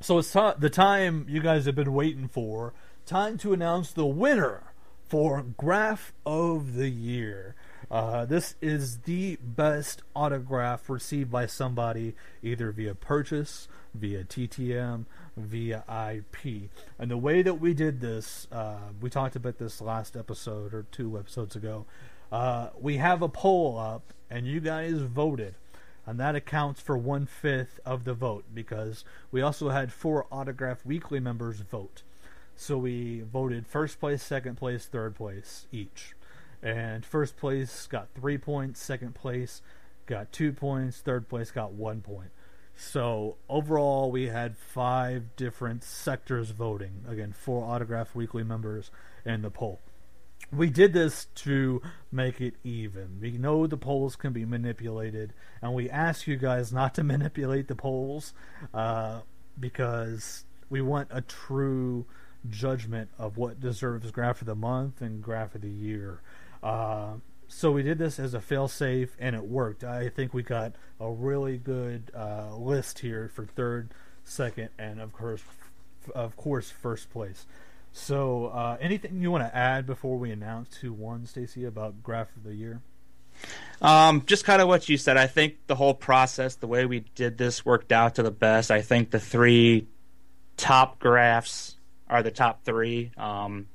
So 0.00 0.18
it's 0.18 0.32
t- 0.32 0.52
the 0.58 0.70
time 0.70 1.26
you 1.28 1.40
guys 1.40 1.64
have 1.66 1.74
been 1.74 1.92
waiting 1.92 2.28
for 2.28 2.72
time 3.06 3.38
to 3.38 3.52
announce 3.52 3.90
the 3.92 4.06
winner 4.06 4.62
for 5.08 5.42
Graph 5.56 6.12
of 6.26 6.74
the 6.74 6.88
Year. 6.90 7.56
Uh, 7.90 8.26
this 8.26 8.54
is 8.60 8.98
the 9.00 9.38
best 9.40 10.02
autograph 10.14 10.90
received 10.90 11.30
by 11.30 11.46
somebody 11.46 12.14
either 12.42 12.70
via 12.70 12.94
purchase, 12.94 13.66
via 13.94 14.24
TTM, 14.24 15.06
via 15.36 15.84
IP. 15.88 16.70
And 16.98 17.10
the 17.10 17.16
way 17.16 17.40
that 17.40 17.54
we 17.54 17.72
did 17.72 18.00
this, 18.00 18.46
uh, 18.52 18.90
we 19.00 19.08
talked 19.08 19.36
about 19.36 19.58
this 19.58 19.80
last 19.80 20.16
episode 20.16 20.74
or 20.74 20.84
two 20.90 21.18
episodes 21.18 21.56
ago. 21.56 21.86
Uh, 22.30 22.68
we 22.78 22.98
have 22.98 23.22
a 23.22 23.28
poll 23.28 23.78
up, 23.78 24.12
and 24.28 24.46
you 24.46 24.60
guys 24.60 24.98
voted. 24.98 25.54
And 26.04 26.18
that 26.20 26.34
accounts 26.34 26.80
for 26.80 26.96
one 26.96 27.26
fifth 27.26 27.80
of 27.84 28.04
the 28.04 28.14
vote 28.14 28.44
because 28.54 29.04
we 29.30 29.42
also 29.42 29.68
had 29.70 29.92
four 29.92 30.26
Autograph 30.32 30.84
Weekly 30.84 31.20
members 31.20 31.60
vote. 31.60 32.02
So 32.56 32.78
we 32.78 33.20
voted 33.20 33.66
first 33.66 34.00
place, 34.00 34.22
second 34.22 34.56
place, 34.56 34.86
third 34.86 35.14
place 35.14 35.66
each. 35.70 36.14
And 36.62 37.04
first 37.04 37.36
place 37.36 37.86
got 37.86 38.08
three 38.14 38.38
points, 38.38 38.82
second 38.82 39.14
place 39.14 39.62
got 40.06 40.32
two 40.32 40.52
points, 40.52 40.98
third 40.98 41.28
place 41.28 41.50
got 41.50 41.72
one 41.72 42.00
point. 42.00 42.30
So 42.76 43.36
overall, 43.48 44.10
we 44.10 44.28
had 44.28 44.56
five 44.56 45.36
different 45.36 45.82
sectors 45.82 46.50
voting. 46.50 47.04
Again, 47.08 47.32
four 47.32 47.64
Autograph 47.64 48.14
Weekly 48.14 48.44
members 48.44 48.90
in 49.24 49.42
the 49.42 49.50
poll. 49.50 49.80
We 50.52 50.70
did 50.70 50.92
this 50.92 51.26
to 51.36 51.82
make 52.12 52.40
it 52.40 52.54
even. 52.62 53.18
We 53.20 53.32
know 53.32 53.66
the 53.66 53.76
polls 53.76 54.14
can 54.14 54.32
be 54.32 54.44
manipulated, 54.44 55.34
and 55.60 55.74
we 55.74 55.90
ask 55.90 56.28
you 56.28 56.36
guys 56.36 56.72
not 56.72 56.94
to 56.94 57.04
manipulate 57.04 57.66
the 57.66 57.74
polls 57.74 58.32
uh, 58.72 59.20
because 59.58 60.44
we 60.70 60.80
want 60.80 61.08
a 61.10 61.20
true 61.20 62.06
judgment 62.48 63.10
of 63.18 63.36
what 63.36 63.60
deserves 63.60 64.12
graph 64.12 64.40
of 64.40 64.46
the 64.46 64.54
month 64.54 65.02
and 65.02 65.20
graph 65.20 65.56
of 65.56 65.62
the 65.62 65.68
year. 65.68 66.22
Uh, 66.62 67.14
so 67.48 67.72
we 67.72 67.82
did 67.82 67.98
this 67.98 68.18
as 68.18 68.34
a 68.34 68.40
fail-safe, 68.40 69.16
and 69.18 69.34
it 69.34 69.44
worked. 69.44 69.82
I 69.82 70.10
think 70.10 70.34
we 70.34 70.42
got 70.42 70.74
a 71.00 71.10
really 71.10 71.56
good 71.56 72.10
uh, 72.14 72.54
list 72.56 72.98
here 72.98 73.30
for 73.34 73.46
third, 73.46 73.90
second, 74.24 74.68
and 74.78 75.00
of 75.00 75.12
course, 75.12 75.42
of 76.14 76.36
course, 76.36 76.70
first 76.70 77.10
place. 77.10 77.46
So, 77.92 78.46
uh, 78.46 78.76
anything 78.80 79.22
you 79.22 79.30
want 79.30 79.44
to 79.44 79.56
add 79.56 79.86
before 79.86 80.18
we 80.18 80.30
announce 80.30 80.76
who 80.76 80.92
won, 80.92 81.24
Stacy, 81.26 81.64
about 81.64 82.02
graph 82.02 82.36
of 82.36 82.44
the 82.44 82.54
year? 82.54 82.82
Um, 83.80 84.24
just 84.26 84.44
kind 84.44 84.60
of 84.60 84.68
what 84.68 84.88
you 84.88 84.96
said. 84.96 85.16
I 85.16 85.26
think 85.26 85.56
the 85.68 85.74
whole 85.74 85.94
process, 85.94 86.56
the 86.56 86.66
way 86.66 86.84
we 86.84 87.00
did 87.14 87.38
this, 87.38 87.64
worked 87.64 87.92
out 87.92 88.16
to 88.16 88.22
the 88.22 88.30
best. 88.30 88.70
I 88.70 88.82
think 88.82 89.10
the 89.10 89.20
three 89.20 89.86
top 90.56 90.98
graphs 90.98 91.76
are 92.08 92.22
the 92.22 92.30
top 92.30 92.64
three. 92.64 93.12
Um, 93.16 93.68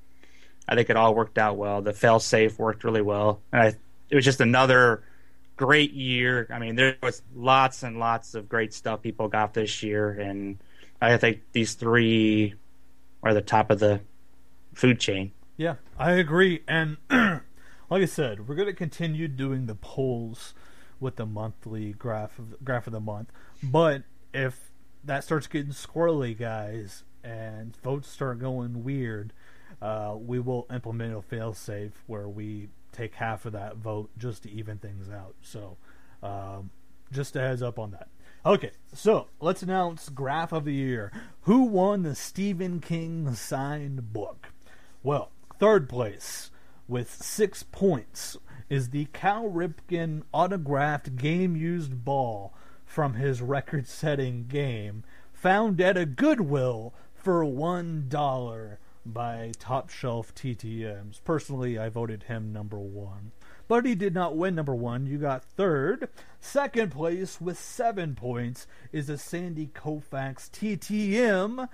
I 0.67 0.75
think 0.75 0.89
it 0.89 0.95
all 0.95 1.13
worked 1.13 1.37
out 1.37 1.57
well. 1.57 1.81
The 1.81 1.93
fail 1.93 2.19
safe 2.19 2.57
worked 2.57 2.83
really 2.83 3.01
well, 3.01 3.41
and 3.51 3.61
I, 3.61 3.67
it 4.09 4.15
was 4.15 4.25
just 4.25 4.41
another 4.41 5.03
great 5.57 5.93
year. 5.93 6.47
I 6.51 6.59
mean, 6.59 6.75
there 6.75 6.95
was 7.01 7.21
lots 7.35 7.83
and 7.83 7.99
lots 7.99 8.33
of 8.35 8.49
great 8.49 8.73
stuff 8.73 9.01
people 9.01 9.27
got 9.27 9.53
this 9.53 9.83
year, 9.83 10.09
and 10.09 10.57
I 11.01 11.17
think 11.17 11.41
these 11.51 11.73
three 11.73 12.55
are 13.21 13.33
the 13.33 13.41
top 13.41 13.71
of 13.71 13.79
the 13.79 14.01
food 14.73 14.99
chain. 14.99 15.31
Yeah, 15.57 15.75
I 15.97 16.11
agree. 16.13 16.63
And 16.67 16.97
like 17.09 17.41
I 17.91 18.05
said, 18.05 18.47
we're 18.47 18.55
going 18.55 18.67
to 18.67 18.73
continue 18.73 19.27
doing 19.27 19.65
the 19.65 19.75
polls 19.75 20.53
with 20.99 21.17
the 21.17 21.25
monthly 21.25 21.93
graph 21.93 22.39
of 22.39 22.63
graph 22.63 22.87
of 22.87 22.93
the 22.93 22.99
month. 22.99 23.31
But 23.61 24.03
if 24.33 24.71
that 25.03 25.23
starts 25.23 25.47
getting 25.47 25.73
squirrely, 25.73 26.37
guys, 26.37 27.03
and 27.23 27.75
votes 27.77 28.09
start 28.09 28.39
going 28.39 28.83
weird, 28.83 29.33
uh, 29.83 30.15
we 30.15 30.39
will 30.39 30.65
implement 30.71 31.13
a 31.13 31.19
failsafe 31.19 31.91
where 32.07 32.29
we 32.29 32.69
take 32.93 33.15
half 33.15 33.45
of 33.45 33.51
that 33.51 33.75
vote 33.75 34.09
just 34.17 34.43
to 34.43 34.51
even 34.51 34.77
things 34.77 35.09
out. 35.09 35.35
So, 35.41 35.77
um, 36.23 36.69
just 37.11 37.35
a 37.35 37.41
heads 37.41 37.61
up 37.61 37.77
on 37.77 37.91
that. 37.91 38.07
Okay, 38.45 38.71
so 38.93 39.27
let's 39.41 39.61
announce 39.61 40.07
graph 40.07 40.53
of 40.53 40.63
the 40.63 40.73
year. 40.73 41.11
Who 41.41 41.63
won 41.63 42.03
the 42.03 42.15
Stephen 42.15 42.79
King 42.79 43.35
signed 43.35 44.13
book? 44.13 44.53
Well, 45.03 45.31
third 45.59 45.89
place 45.89 46.49
with 46.87 47.11
six 47.11 47.63
points 47.63 48.37
is 48.69 48.89
the 48.89 49.05
Cal 49.11 49.49
Ripken 49.49 50.23
autographed 50.33 51.17
game 51.17 51.57
used 51.57 52.05
ball 52.05 52.53
from 52.85 53.15
his 53.15 53.41
record 53.41 53.87
setting 53.87 54.45
game, 54.47 55.03
found 55.33 55.81
at 55.81 55.97
a 55.97 56.05
Goodwill 56.05 56.93
for 57.13 57.43
one 57.43 58.05
dollar 58.07 58.79
by 59.05 59.51
Top 59.59 59.89
Shelf 59.89 60.33
TTMs. 60.35 61.23
Personally, 61.23 61.77
I 61.77 61.89
voted 61.89 62.23
him 62.23 62.53
number 62.53 62.79
one. 62.79 63.31
But 63.67 63.85
he 63.85 63.95
did 63.95 64.13
not 64.13 64.35
win 64.35 64.55
number 64.55 64.75
one. 64.75 65.05
You 65.05 65.17
got 65.17 65.43
third. 65.43 66.09
Second 66.39 66.91
place 66.91 67.39
with 67.39 67.57
seven 67.57 68.15
points 68.15 68.67
is 68.91 69.09
a 69.09 69.17
Sandy 69.17 69.67
Koufax 69.73 70.49
TTM 70.49 71.67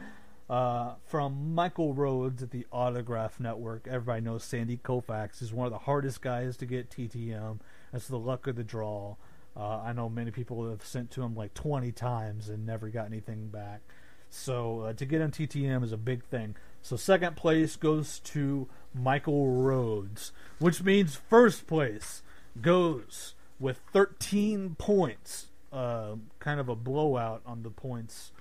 uh, 0.50 0.94
from 1.06 1.54
Michael 1.54 1.94
Rhodes 1.94 2.42
at 2.44 2.52
the 2.52 2.66
Autograph 2.72 3.40
Network. 3.40 3.88
Everybody 3.88 4.22
knows 4.22 4.44
Sandy 4.44 4.78
Koufax 4.78 5.42
is 5.42 5.54
one 5.54 5.68
of 5.68 5.72
the 5.74 5.80
hardest 5.80 6.22
guys 6.22 6.58
to 6.58 6.66
get 6.66 6.90
TTM. 6.90 7.60
That's 7.92 8.08
the 8.08 8.20
luck 8.20 8.48
of 8.48 8.56
the 8.56 8.64
draw. 8.64 9.16
Uh, 9.56 9.80
I 9.80 9.94
know 9.94 10.10
many 10.10 10.32
people 10.32 10.70
have 10.70 10.86
sent 10.86 11.12
to 11.12 11.22
him 11.22 11.36
like 11.36 11.54
20 11.54 11.92
times 11.92 12.50
and 12.50 12.66
never 12.66 12.90
got 12.90 13.08
anything 13.08 13.48
back. 13.48 13.82
So 14.30 14.82
uh, 14.82 14.94
to 14.94 15.06
get 15.06 15.22
on 15.22 15.32
TTM 15.32 15.84
is 15.84 15.92
a 15.92 15.98
big 15.98 16.24
thing. 16.24 16.56
So 16.82 16.96
second 16.96 17.36
place 17.36 17.76
goes 17.76 18.20
to 18.20 18.68
Michael 18.94 19.48
Rhodes, 19.48 20.32
which 20.60 20.84
means 20.84 21.16
first 21.16 21.68
place 21.68 22.24
goes 22.62 23.36
with 23.60 23.80
13 23.92 24.76
points. 24.78 25.48
Uh, 25.72 26.16
kind 26.40 26.60
of 26.60 26.68
a 26.68 26.76
blowout 26.76 27.42
on 27.46 27.62
the 27.64 27.70
points. 27.70 28.32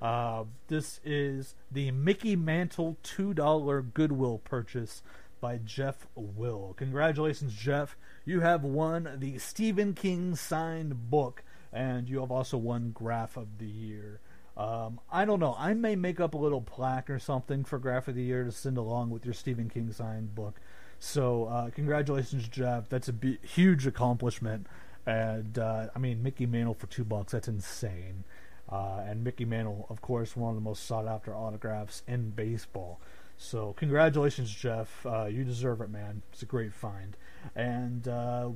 Uh, 0.00 0.44
this 0.68 1.00
is 1.04 1.54
the 1.70 1.90
Mickey 1.90 2.36
Mantle 2.36 2.96
$2 3.02 3.92
Goodwill 3.92 4.38
purchase 4.38 5.02
by 5.40 5.58
Jeff 5.58 6.06
Will. 6.14 6.74
Congratulations, 6.76 7.54
Jeff. 7.54 7.96
You 8.24 8.40
have 8.40 8.62
won 8.64 9.16
the 9.18 9.38
Stephen 9.38 9.94
King 9.94 10.34
signed 10.36 11.10
book, 11.10 11.42
and 11.72 12.08
you 12.08 12.20
have 12.20 12.30
also 12.30 12.56
won 12.56 12.90
Graph 12.92 13.36
of 13.36 13.58
the 13.58 13.66
Year. 13.66 14.20
Um, 14.58 14.98
I 15.10 15.24
don't 15.24 15.38
know. 15.38 15.54
I 15.56 15.72
may 15.74 15.94
make 15.94 16.18
up 16.18 16.34
a 16.34 16.36
little 16.36 16.60
plaque 16.60 17.08
or 17.08 17.20
something 17.20 17.62
for 17.62 17.78
Graph 17.78 18.08
of 18.08 18.16
the 18.16 18.22
Year 18.22 18.42
to 18.42 18.50
send 18.50 18.76
along 18.76 19.10
with 19.10 19.24
your 19.24 19.32
Stephen 19.32 19.70
King 19.70 19.92
signed 19.92 20.34
book. 20.34 20.60
So, 20.98 21.44
uh, 21.44 21.70
congratulations, 21.70 22.48
Jeff. 22.48 22.88
That's 22.88 23.06
a 23.06 23.12
b- 23.12 23.38
huge 23.42 23.86
accomplishment. 23.86 24.66
And, 25.06 25.58
uh, 25.58 25.90
I 25.94 25.98
mean, 26.00 26.24
Mickey 26.24 26.44
Mantle 26.44 26.74
for 26.74 26.88
two 26.88 27.04
bucks, 27.04 27.32
that's 27.32 27.46
insane. 27.46 28.24
Uh, 28.68 29.04
and 29.06 29.22
Mickey 29.22 29.44
Mantle, 29.44 29.86
of 29.88 30.02
course, 30.02 30.36
one 30.36 30.50
of 30.50 30.56
the 30.56 30.60
most 30.60 30.84
sought 30.84 31.06
after 31.06 31.32
autographs 31.34 32.02
in 32.08 32.30
baseball. 32.30 33.00
So, 33.36 33.74
congratulations, 33.74 34.52
Jeff. 34.52 35.06
Uh, 35.06 35.26
you 35.26 35.44
deserve 35.44 35.80
it, 35.80 35.88
man. 35.88 36.22
It's 36.32 36.42
a 36.42 36.46
great 36.46 36.74
find. 36.74 37.16
And, 37.54 38.08
uh, 38.08 38.50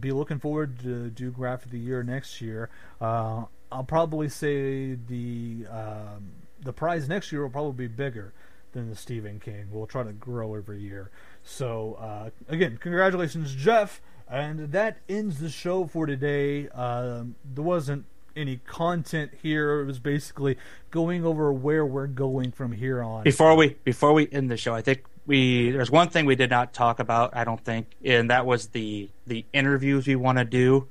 be 0.00 0.12
looking 0.12 0.38
forward 0.38 0.78
to 0.80 1.10
do 1.10 1.32
Graph 1.32 1.64
of 1.64 1.72
the 1.72 1.78
Year 1.78 2.04
next 2.04 2.40
year. 2.40 2.70
Uh, 3.00 3.46
I'll 3.70 3.84
probably 3.84 4.28
say 4.28 4.94
the 4.94 5.66
um, 5.70 6.32
the 6.60 6.72
prize 6.72 7.08
next 7.08 7.32
year 7.32 7.42
will 7.42 7.50
probably 7.50 7.86
be 7.86 7.94
bigger 7.94 8.32
than 8.72 8.88
the 8.90 8.96
Stephen 8.96 9.40
King. 9.40 9.68
We'll 9.70 9.86
try 9.86 10.02
to 10.02 10.12
grow 10.12 10.54
every 10.54 10.80
year. 10.80 11.10
So 11.42 11.94
uh, 12.00 12.30
again, 12.48 12.78
congratulations, 12.80 13.54
Jeff, 13.54 14.00
and 14.28 14.72
that 14.72 14.98
ends 15.08 15.38
the 15.40 15.50
show 15.50 15.86
for 15.86 16.06
today. 16.06 16.68
Um, 16.68 17.34
there 17.44 17.64
wasn't 17.64 18.04
any 18.36 18.60
content 18.66 19.32
here. 19.42 19.80
It 19.80 19.86
was 19.86 19.98
basically 19.98 20.56
going 20.90 21.24
over 21.24 21.52
where 21.52 21.84
we're 21.84 22.06
going 22.06 22.52
from 22.52 22.72
here 22.72 23.02
on. 23.02 23.24
Before 23.24 23.54
we 23.54 23.76
before 23.84 24.12
we 24.12 24.28
end 24.30 24.50
the 24.50 24.56
show, 24.56 24.74
I 24.74 24.82
think 24.82 25.04
we 25.26 25.70
there's 25.70 25.90
one 25.90 26.08
thing 26.08 26.24
we 26.24 26.36
did 26.36 26.50
not 26.50 26.72
talk 26.72 27.00
about. 27.00 27.36
I 27.36 27.44
don't 27.44 27.62
think, 27.62 27.88
and 28.04 28.30
that 28.30 28.46
was 28.46 28.68
the 28.68 29.10
the 29.26 29.44
interviews 29.52 30.06
we 30.06 30.16
want 30.16 30.38
to 30.38 30.44
do. 30.44 30.88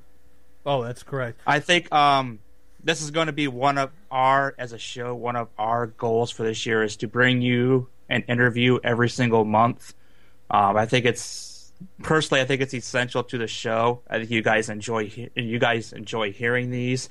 Oh, 0.66 0.82
that's 0.82 1.02
correct. 1.02 1.40
I 1.46 1.60
think 1.60 1.90
um, 1.92 2.40
this 2.82 3.02
is 3.02 3.10
going 3.10 3.26
to 3.26 3.32
be 3.32 3.48
one 3.48 3.78
of 3.78 3.90
our 4.10 4.54
as 4.58 4.72
a 4.72 4.78
show 4.78 5.14
one 5.14 5.36
of 5.36 5.48
our 5.58 5.86
goals 5.86 6.30
for 6.30 6.42
this 6.44 6.64
year 6.66 6.82
is 6.82 6.96
to 6.96 7.08
bring 7.08 7.42
you 7.42 7.88
an 8.08 8.22
interview 8.22 8.78
every 8.82 9.08
single 9.08 9.44
month. 9.44 9.94
Um, 10.50 10.76
i 10.76 10.86
think 10.86 11.04
it's 11.04 11.72
personally 12.02 12.40
i 12.40 12.44
think 12.44 12.60
it's 12.60 12.74
essential 12.74 13.22
to 13.22 13.38
the 13.38 13.46
show 13.46 14.00
i 14.10 14.18
think 14.18 14.30
you 14.30 14.42
guys 14.42 14.68
enjoy 14.68 15.30
you 15.34 15.58
guys 15.58 15.92
enjoy 15.92 16.32
hearing 16.32 16.70
these. 16.70 17.08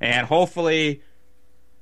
And 0.00 0.26
hopefully 0.26 1.02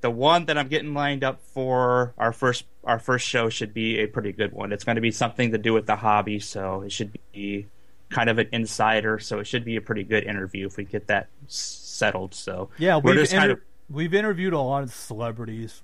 the 0.01 0.11
one 0.11 0.46
that 0.46 0.59
i'm 0.59 0.68
getting 0.68 0.94
lined 0.94 1.25
up 1.25 1.40
for 1.42 2.14
our 2.18 2.33
first 2.33 2.64
our 2.85 2.98
first 2.98 3.27
show 3.27 3.48
should 3.48 3.72
be 3.72 4.01
a 4.01 4.07
pretty 4.07 4.33
good 4.33 4.53
one. 4.53 4.72
It's 4.72 4.85
going 4.85 4.96
to 4.96 5.03
be 5.03 5.12
something 5.12 5.53
to 5.53 5.59
do 5.59 5.72
with 5.72 5.87
the 5.87 5.96
hobby 5.96 6.40
so 6.40 6.83
it 6.83 6.92
should 6.92 7.16
be 7.33 7.66
kind 8.11 8.29
of 8.29 8.38
an 8.38 8.48
insider 8.53 9.18
so 9.18 9.38
it 9.38 9.46
should 9.46 9.64
be 9.64 9.77
a 9.77 9.81
pretty 9.81 10.03
good 10.03 10.25
interview 10.25 10.66
if 10.66 10.77
we 10.77 10.85
get 10.85 11.07
that 11.07 11.29
settled. 12.02 12.34
So 12.34 12.68
yeah, 12.78 12.96
we've 12.96 13.18
inter- 13.18 13.36
kind 13.36 13.52
of... 13.52 13.60
we've 13.88 14.14
interviewed 14.14 14.52
a 14.52 14.60
lot 14.60 14.82
of 14.82 14.92
celebrities, 14.92 15.82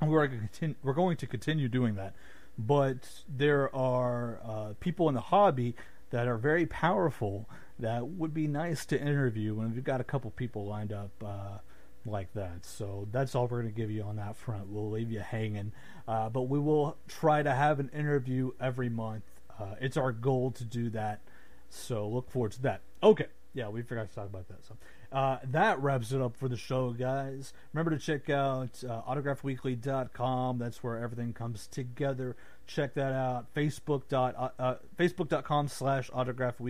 and 0.00 0.10
we're 0.10 0.26
going 0.26 0.40
to 0.40 0.46
continue, 0.46 0.76
we're 0.82 0.92
going 0.94 1.16
to 1.18 1.26
continue 1.26 1.68
doing 1.68 1.94
that. 1.96 2.14
but 2.58 3.08
there 3.28 3.74
are 3.74 4.40
uh, 4.44 4.74
people 4.80 5.08
in 5.08 5.14
the 5.14 5.20
hobby 5.20 5.74
that 6.10 6.28
are 6.28 6.36
very 6.36 6.66
powerful 6.66 7.48
that 7.78 8.06
would 8.06 8.34
be 8.34 8.46
nice 8.46 8.84
to 8.86 9.00
interview, 9.00 9.60
and 9.60 9.74
we've 9.74 9.84
got 9.84 10.00
a 10.00 10.04
couple 10.04 10.30
people 10.32 10.66
lined 10.66 10.92
up 10.92 11.10
uh, 11.24 11.58
like 12.04 12.32
that. 12.34 12.64
So 12.64 13.08
that's 13.10 13.34
all 13.34 13.46
we're 13.46 13.62
going 13.62 13.72
to 13.72 13.80
give 13.80 13.90
you 13.90 14.02
on 14.02 14.16
that 14.16 14.36
front. 14.36 14.68
We'll 14.68 14.90
leave 14.90 15.10
you 15.10 15.20
hanging, 15.20 15.72
uh, 16.06 16.28
but 16.28 16.42
we 16.42 16.58
will 16.58 16.96
try 17.08 17.42
to 17.42 17.52
have 17.52 17.80
an 17.80 17.90
interview 17.94 18.52
every 18.60 18.88
month. 18.88 19.24
Uh, 19.58 19.74
it's 19.80 19.96
our 19.96 20.12
goal 20.12 20.50
to 20.52 20.64
do 20.64 20.90
that, 20.90 21.20
so 21.70 22.06
look 22.08 22.30
forward 22.30 22.52
to 22.52 22.62
that. 22.62 22.80
Okay, 23.02 23.26
yeah, 23.54 23.68
we 23.68 23.82
forgot 23.82 24.08
to 24.08 24.14
talk 24.14 24.26
about 24.26 24.48
that. 24.48 24.64
So 24.66 24.76
uh, 25.12 25.38
that 25.50 25.80
wraps 25.82 26.12
it 26.12 26.22
up 26.22 26.36
for 26.36 26.48
the 26.48 26.56
show, 26.56 26.90
guys. 26.90 27.52
Remember 27.72 27.90
to 27.90 27.98
check 27.98 28.30
out 28.30 28.82
uh, 28.82 29.02
autographweekly.com. 29.02 30.58
That's 30.58 30.82
where 30.82 30.98
everything 30.98 31.32
comes 31.32 31.66
together. 31.66 32.34
Check 32.66 32.94
that 32.94 33.12
out. 33.12 33.52
Facebook 33.54 34.08
dot, 34.08 34.34
uh, 34.36 34.48
uh, 34.58 34.74
Facebook.com 34.98 35.68
slash 35.68 36.10
autograph. 36.14 36.60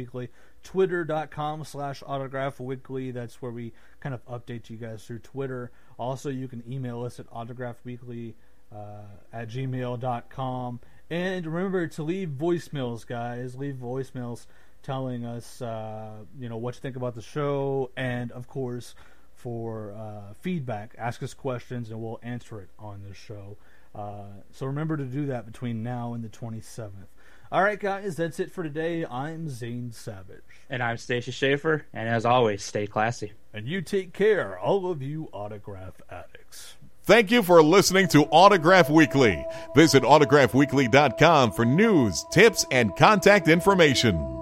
Twitter.com 0.65 1.65
slash 1.65 2.03
autographweekly. 2.03 3.13
That's 3.13 3.41
where 3.41 3.53
we 3.53 3.73
kind 4.01 4.15
of 4.15 4.25
update 4.27 4.71
you 4.71 4.77
guys 4.77 5.05
through 5.05 5.21
Twitter. 5.21 5.71
Also, 5.99 6.29
you 6.29 6.49
can 6.49 6.65
email 6.69 7.05
us 7.05 7.21
at 7.21 7.31
autographweekly 7.31 8.35
uh, 8.75 9.03
at 9.33 9.49
gmail.com. 9.49 10.81
And 11.11 11.47
remember 11.47 11.87
to 11.87 12.03
leave 12.03 12.31
voicemails, 12.31 13.07
guys. 13.07 13.55
Leave 13.55 13.75
voicemails 13.75 14.47
telling 14.83 15.25
us, 15.25 15.63
uh, 15.63 16.11
you 16.39 16.49
know, 16.49 16.57
what 16.57 16.75
you 16.75 16.81
think 16.81 16.97
about 16.97 17.15
the 17.15 17.23
show, 17.23 17.91
and 17.97 18.33
of 18.33 18.49
course, 18.49 18.95
for 19.35 19.93
uh, 19.93 20.35
feedback, 20.41 20.95
ask 20.99 21.23
us 21.23 21.35
questions, 21.35 21.91
and 21.91 22.01
we'll 22.01 22.21
answer 22.23 22.61
it 22.61 22.69
on 22.79 23.03
the 23.09 23.15
show. 23.15 23.57
Uh, 23.95 24.25
so 24.53 24.67
remember 24.67 24.97
to 24.97 25.05
do 25.05 25.27
that 25.27 25.47
between 25.47 25.83
now 25.83 26.15
and 26.15 26.25
the 26.25 26.29
27th. 26.29 27.09
All 27.51 27.63
right, 27.63 27.79
guys, 27.79 28.17
that's 28.17 28.41
it 28.41 28.51
for 28.51 28.63
today. 28.63 29.05
I'm 29.05 29.51
Zane 29.51 29.93
Savage. 29.93 30.41
And 30.71 30.83
I'm 30.83 30.97
Stacy 30.97 31.33
Schaefer, 31.33 31.85
and 31.93 32.09
as 32.09 32.25
always, 32.25 32.63
stay 32.63 32.87
classy. 32.87 33.33
And 33.53 33.69
you 33.69 33.83
take 33.83 34.15
care, 34.15 34.59
all 34.59 34.91
of 34.91 35.03
you 35.03 35.29
autograph 35.33 36.01
addicts. 36.11 36.77
Thank 37.05 37.31
you 37.31 37.43
for 37.43 37.63
listening 37.63 38.07
to 38.09 38.25
Autograph 38.27 38.89
Weekly. 38.89 39.45
Visit 39.75 40.05
autographweekly.com 40.05 41.53
for 41.53 41.65
news, 41.65 42.25
tips, 42.31 42.65
and 42.71 42.95
contact 42.97 43.49
information. 43.49 44.42